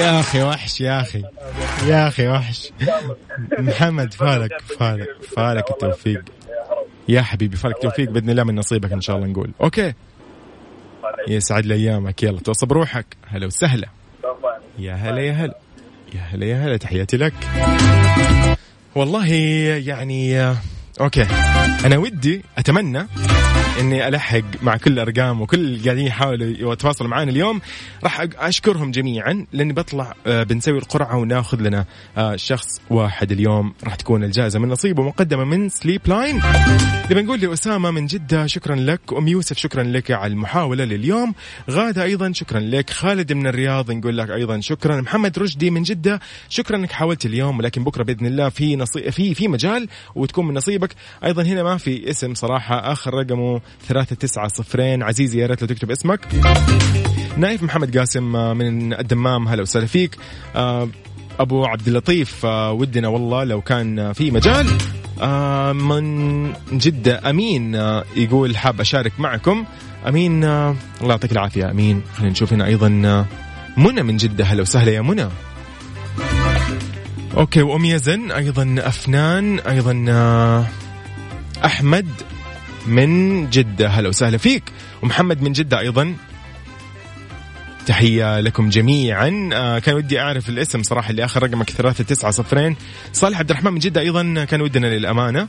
يا 0.00 0.20
أخي 0.20 0.42
وحش 0.42 0.80
يا 0.80 1.00
أخي. 1.00 1.22
يا 1.86 2.08
أخي 2.08 2.28
وحش. 2.28 2.70
محمد 3.58 4.12
فالك 4.14 4.60
فالك 4.78 5.08
فالك 5.36 5.70
التوفيق. 5.70 6.24
يا 7.08 7.22
حبيبي 7.22 7.56
فالك 7.56 7.82
توفيق 7.82 8.10
بإذن 8.10 8.30
الله 8.30 8.44
من 8.44 8.54
نصيبك 8.54 8.92
إن 8.92 9.00
شاء 9.00 9.16
الله 9.16 9.28
نقول. 9.28 9.50
أوكي. 9.60 9.92
يسعد 11.28 11.66
لي 11.66 11.74
أيامك. 11.74 12.22
يلا 12.22 12.40
توصى 12.40 12.66
بروحك. 12.66 13.06
هلا 13.26 13.46
وسهلا. 13.46 13.88
يا 14.78 14.94
هلا 14.94 15.20
يا 15.20 15.32
هلا. 15.32 15.58
يا 16.14 16.20
هلا 16.20 16.46
يا 16.46 16.56
هلا. 16.56 16.76
تحياتي 16.76 17.16
لك. 17.16 17.34
والله 18.94 19.26
يعني 19.86 20.40
أوكي. 21.00 21.26
أنا 21.84 21.96
ودي 21.98 22.42
أتمنى 22.58 23.06
إني 23.80 24.08
ألحق 24.08 24.62
مع 24.62 24.76
كل 24.76 24.92
الارقام 24.92 25.40
وكل 25.40 25.58
اللي 25.58 25.84
قاعدين 25.84 26.06
يحاولوا 26.06 26.72
يتواصلوا 26.72 27.10
معنا 27.10 27.30
اليوم. 27.30 27.60
راح 28.04 28.26
أشكرهم 28.36 28.90
جميعا 28.90 29.46
لأني 29.52 29.72
بطلع 29.72 30.14
آه، 30.26 30.42
بنسوي 30.42 30.78
القرعة 30.78 31.16
وناخذ 31.16 31.60
لنا 31.60 31.84
آه، 32.16 32.36
شخص 32.36 32.80
واحد 32.90 33.32
اليوم 33.32 33.74
راح 33.84 33.94
تكون 33.94 34.24
الجائزة 34.24 34.58
من 34.58 34.68
نصيبه 34.68 35.02
مقدمه 35.02 35.44
من 35.44 35.68
Sleep 35.68 36.00
Line 36.06 36.40
نبي 37.10 37.22
نقول 37.22 37.40
لأسامة 37.40 37.90
من 37.90 38.06
جدة 38.06 38.46
شكرا 38.46 38.76
لك. 38.76 39.00
أم 39.18 39.28
يوسف 39.28 39.58
شكرا 39.58 39.82
لك 39.82 40.10
على 40.10 40.32
المحاولة 40.32 40.84
لليوم. 40.84 41.34
غادة 41.70 42.02
أيضا 42.02 42.32
شكرا 42.32 42.60
لك. 42.60 42.90
خالد 42.90 43.32
من 43.32 43.46
الرياض 43.46 43.90
نقول 43.90 44.18
لك 44.18 44.30
أيضا 44.30 44.60
شكرا. 44.60 45.00
محمد 45.00 45.38
رشدي 45.38 45.70
من 45.70 45.82
جدة 45.82 46.20
شكرا 46.48 46.76
أنك 46.76 46.92
حاولت 46.92 47.26
اليوم 47.26 47.58
ولكن 47.58 47.84
بكرة 47.84 48.02
بإذن 48.02 48.26
الله 48.26 48.48
في 48.48 48.76
نصي... 48.76 49.10
في 49.10 49.34
في 49.34 49.48
مجال 49.48 49.88
وتكون 50.14 50.46
من 50.46 50.54
نصيبك. 50.54 50.94
أيضا 51.24 51.42
هنا 51.42 51.62
ما 51.62 51.76
في 51.76 52.10
اسم 52.10 52.34
صراحة 52.34 52.92
آخر 52.92 53.14
رقمه 53.14 53.60
ثلاثة 53.88 54.16
تسعة 54.16 54.48
صفرين. 54.48 55.02
عزيزي 55.02 55.40
يا 55.40 55.46
ريت 55.46 55.62
لو 55.62 55.68
تكتب 55.68 55.90
اسمك. 55.90 56.28
نايف 57.36 57.62
محمد 57.62 57.98
قاسم 57.98 58.36
آه، 58.36 58.52
من 58.54 58.92
الدمام. 58.92 59.48
هلا 59.48 59.62
وسهلا 59.62 59.86
فيك. 59.86 60.16
آه، 60.56 60.88
أبو 61.40 61.64
عبد 61.64 61.88
اللطيف 61.88 62.46
آه، 62.46 62.72
ودنا 62.72 63.08
والله 63.08 63.44
لو 63.44 63.60
كان 63.60 64.12
في 64.12 64.30
مجال. 64.30 64.66
من 65.74 66.52
جدة 66.72 67.30
أمين 67.30 67.74
يقول 68.16 68.56
حاب 68.56 68.80
أشارك 68.80 69.12
معكم. 69.18 69.64
أمين 70.08 70.44
الله 70.44 70.76
يعطيك 71.02 71.32
العافية. 71.32 71.70
أمين 71.70 72.02
خلينا 72.14 72.32
نشوف 72.32 72.52
هنا 72.52 72.66
أيضا 72.66 72.88
منى 73.76 74.02
من 74.02 74.16
جدة. 74.16 74.44
هلا 74.44 74.62
وسهلا 74.62 74.92
يا 74.92 75.00
منى. 75.00 75.28
أوكي 77.36 77.62
وأم 77.62 77.84
يزن 77.84 78.30
أيضا 78.30 78.74
أفنان 78.78 79.58
أيضا 79.58 80.04
آه، 80.08 80.66
أحمد 81.64 82.08
من 82.86 83.50
جدة. 83.50 83.88
هلا 83.88 84.08
وسهلا 84.08 84.38
فيك. 84.38 84.62
ومحمد 85.02 85.42
من 85.42 85.52
جدة 85.52 85.78
أيضا. 85.78 86.14
تحية 87.86 88.40
لكم 88.40 88.68
جميعا. 88.68 89.50
آه 89.52 89.78
كان 89.78 89.94
ودي 89.94 90.20
أعرف 90.20 90.48
الاسم 90.48 90.82
صراحة 90.82 91.10
اللي 91.10 91.24
آخر 91.24 91.42
رقمك 91.42 91.70
ثلاثة 91.70 92.04
تسعة 92.04 92.30
صفرين. 92.30 92.76
صالح 93.12 93.38
عبد 93.38 93.50
الرحمن 93.50 93.72
من 93.72 93.78
جدة 93.78 94.00
أيضا. 94.00 94.44
كان 94.44 94.60
ودنا 94.60 94.86
للأمانة. 94.86 95.48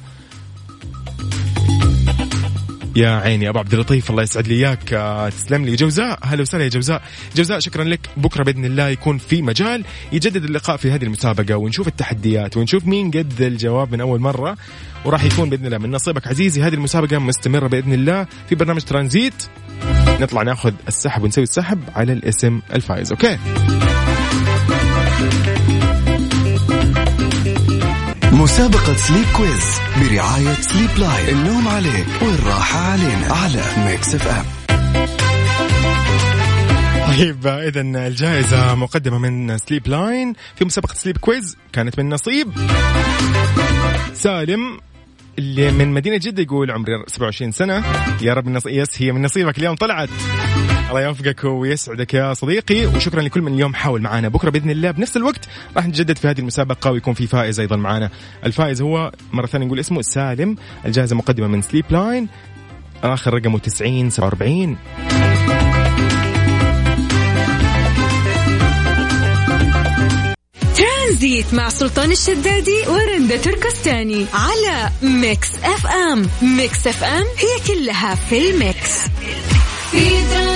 يا 2.95 3.09
عيني 3.09 3.49
أبو 3.49 3.59
عبد 3.59 3.73
اللطيف 3.73 4.09
الله 4.09 4.23
يسعد 4.23 4.47
لي 4.47 4.55
إياك. 4.55 4.93
آه، 4.93 5.29
تسلم 5.29 5.65
لي. 5.65 5.75
جوزاء 5.75 6.19
هلا 6.23 6.41
وسهلا 6.41 6.63
يا 6.63 6.69
جوزاء. 6.69 7.01
جوزاء 7.35 7.59
شكرا 7.59 7.83
لك. 7.83 8.09
بكرة 8.17 8.43
بإذن 8.43 8.65
الله 8.65 8.87
يكون 8.87 9.17
في 9.17 9.41
مجال 9.41 9.83
يجدد 10.11 10.43
اللقاء 10.43 10.77
في 10.77 10.91
هذه 10.91 11.03
المسابقة 11.03 11.55
ونشوف 11.55 11.87
التحديات 11.87 12.57
ونشوف 12.57 12.85
مين 12.85 13.11
قد 13.11 13.41
الجواب 13.41 13.91
من 13.91 14.01
أول 14.01 14.19
مرة. 14.19 14.57
وراح 15.05 15.23
يكون 15.23 15.49
بإذن 15.49 15.65
الله. 15.65 15.77
من 15.77 15.91
نصيبك 15.91 16.27
عزيزي 16.27 16.61
هذه 16.61 16.73
المسابقة 16.73 17.19
مستمرة 17.19 17.67
بإذن 17.67 17.93
الله 17.93 18.27
في 18.49 18.55
برنامج 18.55 18.81
ترانزيت. 18.81 19.43
نطلع 20.21 20.41
ناخذ 20.41 20.73
السحب 20.87 21.23
ونسوي 21.23 21.43
السحب 21.43 21.79
على 21.95 22.13
الاسم 22.13 22.61
الفائز. 22.73 23.11
أوكي. 23.11 23.37
مسابقة 28.35 28.93
Sleep 28.93 29.25
Quiz 29.37 29.79
برعاية 30.01 30.53
Sleep 30.53 30.89
Line 30.97 31.37
النوم 31.37 31.67
عليك 31.67 32.07
والراحة 32.21 32.79
علينا 32.79 33.33
على 33.33 33.63
Mix 33.85 34.15
FM 34.15 34.45
طيب 37.07 37.47
اذا 37.47 37.81
الجائزة 37.81 38.75
مقدمة 38.75 39.17
من 39.17 39.57
Sleep 39.57 39.87
Line 39.87 40.33
في 40.55 40.65
مسابقة 40.65 40.93
Sleep 40.93 41.17
Quiz 41.17 41.57
كانت 41.73 41.99
من 41.99 42.09
نصيب. 42.09 42.51
سالم 44.13 44.79
اللي 45.39 45.71
من 45.71 45.87
مدينة 45.93 46.17
جدة 46.17 46.43
يقول 46.43 46.71
عمري 46.71 46.91
27 47.07 47.51
سنة. 47.51 47.83
يا 48.21 48.33
رب 48.33 48.47
النص... 48.47 48.65
yes 48.67 49.01
هي 49.01 49.11
من 49.11 49.21
نصيبك. 49.21 49.57
اليوم 49.57 49.75
طلعت. 49.75 50.09
الله 50.89 51.01
يوفقك 51.01 51.43
ويسعدك 51.43 52.13
يا 52.13 52.33
صديقي 52.33 52.85
وشكرا 52.85 53.21
لكل 53.21 53.41
من 53.41 53.53
اليوم 53.53 53.73
حاول 53.75 54.01
معنا 54.01 54.27
بكرة 54.29 54.49
بإذن 54.49 54.69
الله 54.69 54.91
بنفس 54.91 55.17
الوقت 55.17 55.49
راح 55.77 55.87
نتجدد 55.87 56.17
في 56.17 56.27
هذه 56.27 56.39
المسابقة 56.39 56.91
ويكون 56.91 57.13
في 57.13 57.27
فائز 57.27 57.59
أيضا 57.59 57.75
معنا 57.75 58.09
الفائز 58.45 58.81
هو 58.81 59.11
مرة 59.33 59.45
ثانية 59.45 59.65
نقول 59.65 59.79
اسمه 59.79 60.01
سالم 60.01 60.55
الجائزة 60.85 61.15
مقدمة 61.15 61.47
من 61.47 61.61
سليب 61.61 61.85
لاين 61.89 62.27
آخر 63.03 63.33
رقمه 63.33 63.59
90 63.59 64.09
47 64.09 64.77
ترانزيت 70.77 71.53
مع 71.53 71.69
سلطان 71.69 72.11
الشدادي 72.11 72.87
ورندا 72.87 73.37
تركستاني 73.37 74.25
على 74.33 74.89
ميكس 75.01 75.49
أف 75.63 75.87
أم. 75.87 76.29
ميكس 76.41 76.87
أف 76.87 77.03
أم 77.03 77.23
هي 77.37 77.75
كلها 77.75 78.15
في 78.15 78.49
الميكس. 78.49 78.91
في 79.91 80.09
ترانزيت. 80.09 80.54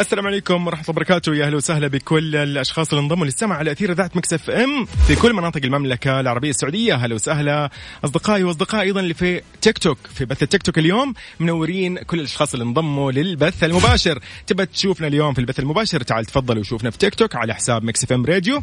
السلام 0.00 0.26
عليكم 0.26 0.66
ورحمة 0.66 0.80
الله 0.82 0.90
وبركاته. 0.90 1.34
يا 1.34 1.46
أهلا 1.46 1.56
وسهلا 1.56 1.88
بكل 1.88 2.36
الأشخاص 2.36 2.88
اللي 2.88 3.02
انضموا 3.02 3.24
للسمع 3.24 3.56
على 3.56 3.72
أثير 3.72 3.92
إذاعة 3.92 4.10
مكس 4.14 4.32
إف 4.32 4.50
إم 4.50 4.84
في 4.84 5.16
كل 5.16 5.32
مناطق 5.32 5.60
المملكة 5.64 6.20
العربية 6.20 6.50
السعودية. 6.50 6.94
أهلا 6.94 7.14
وسهلا. 7.14 7.70
أصدقائي 8.04 8.44
وأصدقائي 8.44 8.82
أيضا 8.82 9.00
اللي 9.00 9.14
في 9.14 9.40
تيك 9.60 9.78
توك 9.78 9.98
في 10.14 10.24
بث 10.24 10.42
التيك 10.42 10.62
توك 10.62 10.78
اليوم 10.78 11.14
منورين 11.40 11.98
كل 11.98 12.18
الأشخاص 12.18 12.52
اللي 12.52 12.64
انضموا 12.64 13.12
للبث 13.12 13.64
المباشر. 13.64 14.18
تبى 14.46 14.66
تشوفنا 14.66 15.06
اليوم 15.06 15.34
في 15.34 15.40
البث 15.40 15.60
المباشر 15.60 16.00
تعال 16.00 16.24
تفضل 16.24 16.58
وشوفنا 16.58 16.90
في 16.90 16.98
تيك 16.98 17.14
توك 17.14 17.36
على 17.36 17.54
حساب 17.54 17.84
مكس 17.84 18.04
إف 18.04 18.12
إم 18.12 18.26
راديو. 18.26 18.62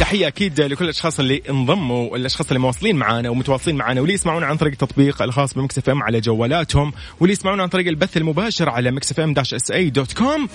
تحية 0.00 0.26
أكيد 0.26 0.60
لكل 0.60 0.84
الأشخاص 0.84 1.20
اللي 1.20 1.42
انضموا 1.50 2.10
والأشخاص 2.10 2.46
اللي 2.46 2.58
مواصلين 2.58 2.96
معنا 2.96 3.30
ومتواصلين 3.30 3.76
معنا 3.76 4.00
واللي 4.00 4.14
يسمعونا 4.14 4.46
عن 4.46 4.56
طريق 4.56 4.72
التطبيق 4.72 5.22
الخاص 5.22 5.54
بمكس 5.54 5.78
إف 5.78 5.90
إم 5.90 6.02
على 6.02 6.20
جوالاتهم 6.20 6.92
واللي 7.20 7.32
يسمعونا 7.32 7.62
عن 7.62 7.68
طريق 7.68 7.86
البث 7.86 8.16
المباشر 8.16 8.68
على 8.68 8.90
مكس 8.90 9.12
إف 9.12 9.20
إم 9.20 9.34
dash 9.34 9.54
SA 9.54 9.70
dot 9.70 10.12
com. 10.12 10.48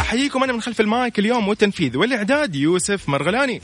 أحييكم 0.00 0.42
أنا 0.42 0.52
من 0.52 0.60
خلف 0.60 0.80
المايك 0.80 1.18
اليوم 1.18 1.48
والتنفيذ 1.48 1.96
والإعداد 1.96 2.56
يوسف 2.56 3.08
مرغلاني. 3.08 3.62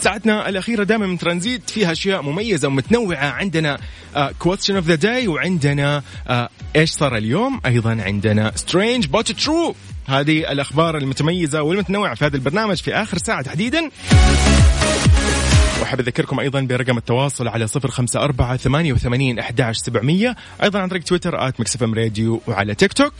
ساعتنا 0.00 0.48
الأخيرة 0.48 0.84
دائما 0.84 1.06
من 1.06 1.18
ترانزيت 1.18 1.70
فيها 1.70 1.92
أشياء 1.92 2.22
مميزة 2.22 2.68
ومتنوعة. 2.68 3.26
عندنا 3.30 3.78
question 4.38 4.76
of 4.76 4.86
the 4.86 4.94
day 4.94 5.28
وعندنا 5.28 6.02
آه 6.28 6.48
إيش 6.76 6.90
صار 6.90 7.16
اليوم؟ 7.16 7.60
أيضا 7.66 8.02
عندنا 8.02 8.52
strange 8.56 9.06
but 9.06 9.32
true 9.32 9.74
هذه 10.06 10.52
الأخبار 10.52 10.96
المتميزة 10.96 11.62
والمتنوعة 11.62 12.14
في 12.14 12.24
هذا 12.24 12.36
البرنامج 12.36 12.76
في 12.76 12.94
آخر 12.94 13.18
ساعة 13.18 13.42
تحديدا. 13.42 13.90
وأحب 15.80 16.00
أذكركم 16.00 16.40
أيضا 16.40 16.60
برقم 16.60 16.98
التواصل 16.98 17.48
على 17.48 17.66
صفر 17.66 17.90
خمسة 17.90 18.20
أربعة 18.20 18.56
ثمانية 18.56 18.92
وثمانين 18.92 19.38
أحداش 19.38 19.76
سبعمية 19.76 20.36
أيضا 20.62 20.80
عن 20.80 20.88
طريق 20.88 21.02
تويتر 21.02 21.48
at 21.48 21.82
راديو 21.82 22.40
وعلى 22.46 22.74
تيك 22.74 22.92
توك. 22.92 23.14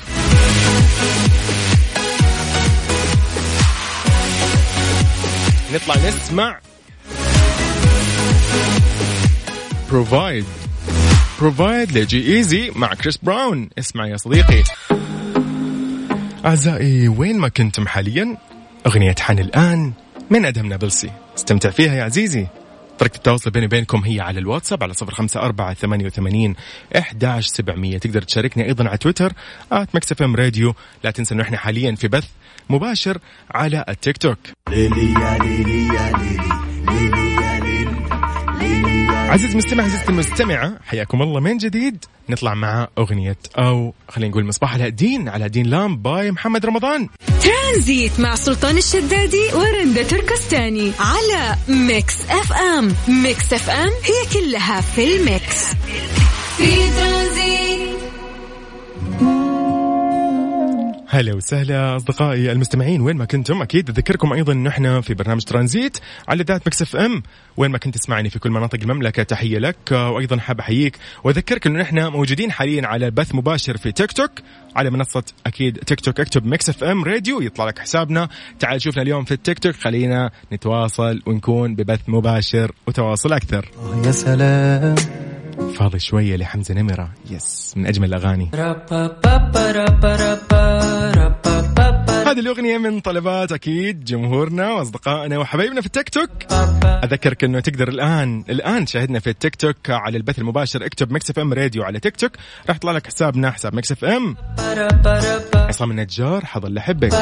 نطلع 5.75 5.95
نسمع. 6.09 6.61
provide 9.91 10.45
provide 11.41 11.99
ل 11.99 12.37
G-Eazy 12.37 12.71
مع 12.77 12.95
كريس 12.95 13.17
براون. 13.17 13.71
اسمع 13.79 14.07
يا 14.07 14.17
صديقي. 14.17 14.63
أعزائي 16.45 17.09
وين 17.09 17.39
ما 17.39 17.49
كنتم 17.49 17.87
حاليا 17.87 18.37
أغنية 18.87 19.15
حان 19.21 19.39
الآن 19.39 19.93
من 20.31 20.45
أدهم 20.45 20.67
نابلسي. 20.67 21.11
استمتع 21.37 21.71
فيها 21.71 21.95
يا 21.95 22.05
عزيزي. 22.05 22.47
طريقة 22.99 23.17
التواصل 23.17 23.51
بيني 23.51 23.67
وبينكم 23.67 23.99
هي 23.99 24.21
على 24.21 24.39
الواتساب 24.41 24.83
على 24.83 24.95
صفر 24.95 25.15
خمسة 25.15 25.41
أربعة 25.41 25.75
ثمانية 25.75 26.07
وثمانين 26.07 26.55
إحداش 26.99 27.47
سبعمية. 27.47 27.99
تقدر 27.99 28.23
تشاركني 28.23 28.67
أيضا 28.67 28.89
على 28.89 28.99
تويتر 28.99 29.33
at 29.73 29.89
مكس 29.95 30.16
إف 30.16 30.23
إم 30.23 30.37
راديو. 30.37 30.75
لا 31.05 31.11
تنسى 31.11 31.35
أنه 31.35 31.43
إحنا 31.43 31.57
حاليا 31.57 31.95
في 31.95 32.09
بث 32.09 32.29
مباشر 32.71 33.19
على 33.51 33.85
التيك 33.89 34.17
توك. 34.17 34.39
عزيز 39.33 39.57
مستمع 39.57 39.85
عزيزتي 39.85 40.09
المستمعة 40.09 40.79
حياكم 40.87 41.23
الله 41.23 41.41
من 41.41 41.57
جديد. 41.57 42.05
نطلع 42.29 42.55
مع 42.55 42.89
أغنية 42.99 43.37
أو 43.59 43.95
خلينا 44.09 44.31
نقول 44.31 44.45
مصباح 44.45 44.75
الدين 44.75 45.29
على 45.29 45.49
دين 45.49 45.67
لام 45.67 45.97
by 45.97 46.31
محمد 46.31 46.67
رمضان. 46.67 47.09
ترانزيت 47.43 48.21
مع 48.21 48.35
سلطان 48.35 48.79
الشدادي 48.79 49.55
ورندا 49.55 50.03
تركستاني 50.03 50.93
على 51.01 51.57
ميكس 51.69 52.15
أف 52.31 52.53
أم. 52.53 52.95
ميكس 53.09 53.53
أف 53.53 53.71
أم 53.71 53.91
هي 54.05 54.41
كلها 54.41 54.81
في 54.81 55.17
الميكس. 55.17 55.65
في 56.57 56.77
ترانزيت. 56.77 57.42
هلا 61.15 61.35
وسهلا 61.35 61.97
أصدقائي 61.97 62.53
المستمعين 62.53 63.01
وين 63.01 63.17
ما 63.17 63.25
كنتم 63.25 63.63
أكيد 63.63 63.89
اذكركم 63.89 64.33
أيضا 64.33 64.53
ان 64.53 64.67
إحنا 64.67 65.01
في 65.01 65.15
برنامج 65.15 65.43
ترانزيت 65.43 65.99
على 66.29 66.43
إذاعة 66.43 66.67
مكس 66.67 66.83
إف 66.83 66.97
إم. 66.97 67.23
وين 67.57 67.71
ما 67.71 67.79
كنت 67.79 67.95
تسمعني 67.99 68.31
في 68.31 68.39
كل 68.39 68.51
مناطق 68.51 68.79
المملكة 68.83 69.23
تحية 69.23 69.59
لك. 69.59 69.77
وأيضا 69.93 70.37
حاب 70.37 70.61
أحييك 70.61 70.99
وأذكرك 71.25 71.67
إنه 71.67 71.83
إحنا 71.83 72.09
موجودين 72.09 72.53
حاليا 72.53 72.87
على 72.87 73.11
بث 73.11 73.35
مباشر 73.35 73.77
في 73.77 73.93
تيك 73.93 74.13
توك 74.13 74.31
على 74.77 74.91
منصة 74.91 75.25
أكيد 75.47 75.79
تيك 75.79 76.01
توك 76.01 76.21
اكتب 76.21 76.47
مكس 76.47 76.69
إف 76.69 76.85
إم 76.85 77.05
راديو 77.05 77.41
يطلع 77.41 77.65
لك 77.65 77.79
حسابنا. 77.79 78.29
تعال 78.59 78.83
شوفنا 78.83 79.03
اليوم 79.03 79.25
في 79.25 79.35
التيك 79.35 79.59
توك 79.59 79.75
خلينا 79.75 80.31
نتواصل 80.53 81.23
ونكون 81.27 81.75
ببث 81.75 82.01
مباشر 82.09 82.73
وتواصل 82.87 83.33
أكثر. 83.33 83.69
يا 84.05 84.13
سلام. 84.13 84.95
فاضي 85.83 85.99
شوية 85.99 86.37
لحمزة 86.37 86.75
نمرة. 86.75 87.11
yes 87.31 87.75
من 87.77 87.87
أجمل 87.87 88.09
الأغاني. 88.09 88.51
هذه 92.27 92.41
الأغنية 92.41 92.79
من 92.79 93.01
طلبات 93.01 93.53
أكيد 93.53 94.05
جمهورنا 94.05 94.73
وأصدقائنا 94.73 95.39
وحبايبنا 95.39 95.81
في 95.81 95.87
التيك 95.87 96.09
توك. 96.09 96.31
أذكرك 97.05 97.45
أنه 97.45 97.61
تقدر 97.61 97.89
الآن 97.89 98.45
الآن 98.49 98.85
تشاهدنا 98.85 99.21
في 99.21 99.31
التيك 99.31 99.55
توك 99.55 99.91
على 99.91 100.17
البث 100.17 100.39
المباشر. 100.39 100.87
اكتب 100.87 101.13
مكس 101.13 101.31
اف 101.31 101.39
ام 101.39 101.53
راديو 101.53 101.83
على 101.83 102.01
تيك 102.01 102.17
توك. 102.17 102.33
راح 102.69 102.77
يطلع 102.77 102.93
لك 102.93 103.07
حسابنا 103.07 103.51
حساب 103.51 103.75
مكس 103.75 103.93
اف 103.93 104.05
ام 104.05 104.37
عصام 105.55 105.91
النجار 105.91 106.45
حظل 106.45 106.79
أحبك 106.79 107.15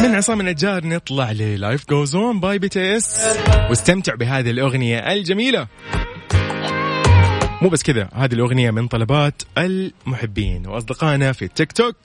من 0.00 0.14
عصام 0.14 0.40
النجار 0.40 0.86
نطلع 0.86 1.32
ل 1.32 1.43
Life 1.43 1.88
Goes 1.90 2.14
On 2.14 2.40
by 2.40 2.58
بي 2.58 2.68
تي 2.68 2.96
اس 2.96 3.38
واستمتع 3.70 4.14
بهذه 4.14 4.50
الأغنية 4.50 4.98
الجميلة. 4.98 5.66
مو 7.62 7.68
بس 7.68 7.82
كذا 7.82 8.08
هذه 8.14 8.32
الأغنية 8.32 8.70
من 8.70 8.88
طلبات 8.88 9.42
المحبين 9.58 10.66
وأصدقائنا 10.66 11.32
في 11.32 11.44
التيك 11.44 11.72
توك. 11.72 11.96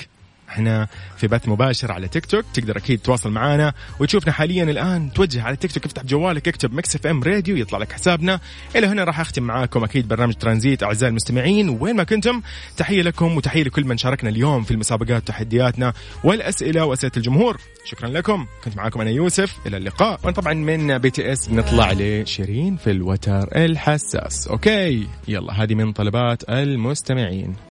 إحنا 0.49 0.88
في 1.17 1.27
بث 1.27 1.47
مباشر 1.47 1.91
على 1.91 2.08
تيك 2.08 2.25
توك. 2.25 2.45
تقدر 2.53 2.77
أكيد 2.77 2.99
تتواصل 2.99 3.31
معنا 3.31 3.73
وتشوفنا 3.99 4.34
حاليا 4.34 4.63
الآن. 4.63 5.13
توجه 5.13 5.43
على 5.43 5.55
تيك 5.55 5.71
توك 5.71 5.86
افتح 5.86 6.03
جوالك 6.03 6.47
اكتب 6.47 6.73
مكس 6.73 6.95
اف 6.95 7.08
ام 7.08 7.23
راديو 7.23 7.55
يطلع 7.55 7.79
لك 7.79 7.91
حسابنا. 7.91 8.39
إلى 8.75 8.88
هنا 8.88 9.03
راح 9.03 9.19
أختم 9.19 9.43
معاكم 9.43 9.84
أكيد 9.84 10.08
برنامج 10.08 10.34
ترانزيت. 10.34 10.84
أعزائي 10.84 11.10
المستمعين 11.10 11.69
وين 11.69 11.95
ما 11.95 12.03
كنتم 12.03 12.41
تحية 12.77 13.01
لكم 13.01 13.38
وتحية 13.38 13.63
لكل 13.63 13.86
من 13.86 13.97
شاركنا 13.97 14.29
اليوم 14.29 14.63
في 14.63 14.71
المسابقات 14.71 15.23
وتحدياتنا 15.23 15.93
والأسئلة 16.23 16.86
وأسئلة 16.86 17.12
الجمهور. 17.17 17.58
شكرا 17.86 18.10
لكم. 18.10 18.45
كنت 18.63 18.77
معاكم 18.77 19.01
أنا 19.01 19.10
يوسف. 19.10 19.55
إلى 19.67 19.77
اللقاء. 19.77 20.19
وطبعا 20.23 20.53
من 20.53 20.97
بي 20.97 21.10
تي 21.10 21.34
اس 21.34 21.47
بنطلع 21.47 21.91
لشيرين 21.91 22.77
في 22.77 22.91
الوتر 22.91 23.47
الحساس. 23.55 24.47
okay. 24.48 25.08
يلا 25.27 25.63
هذه 25.63 25.75
من 25.75 25.91
طلبات 25.91 26.49
المستمعين. 26.49 27.55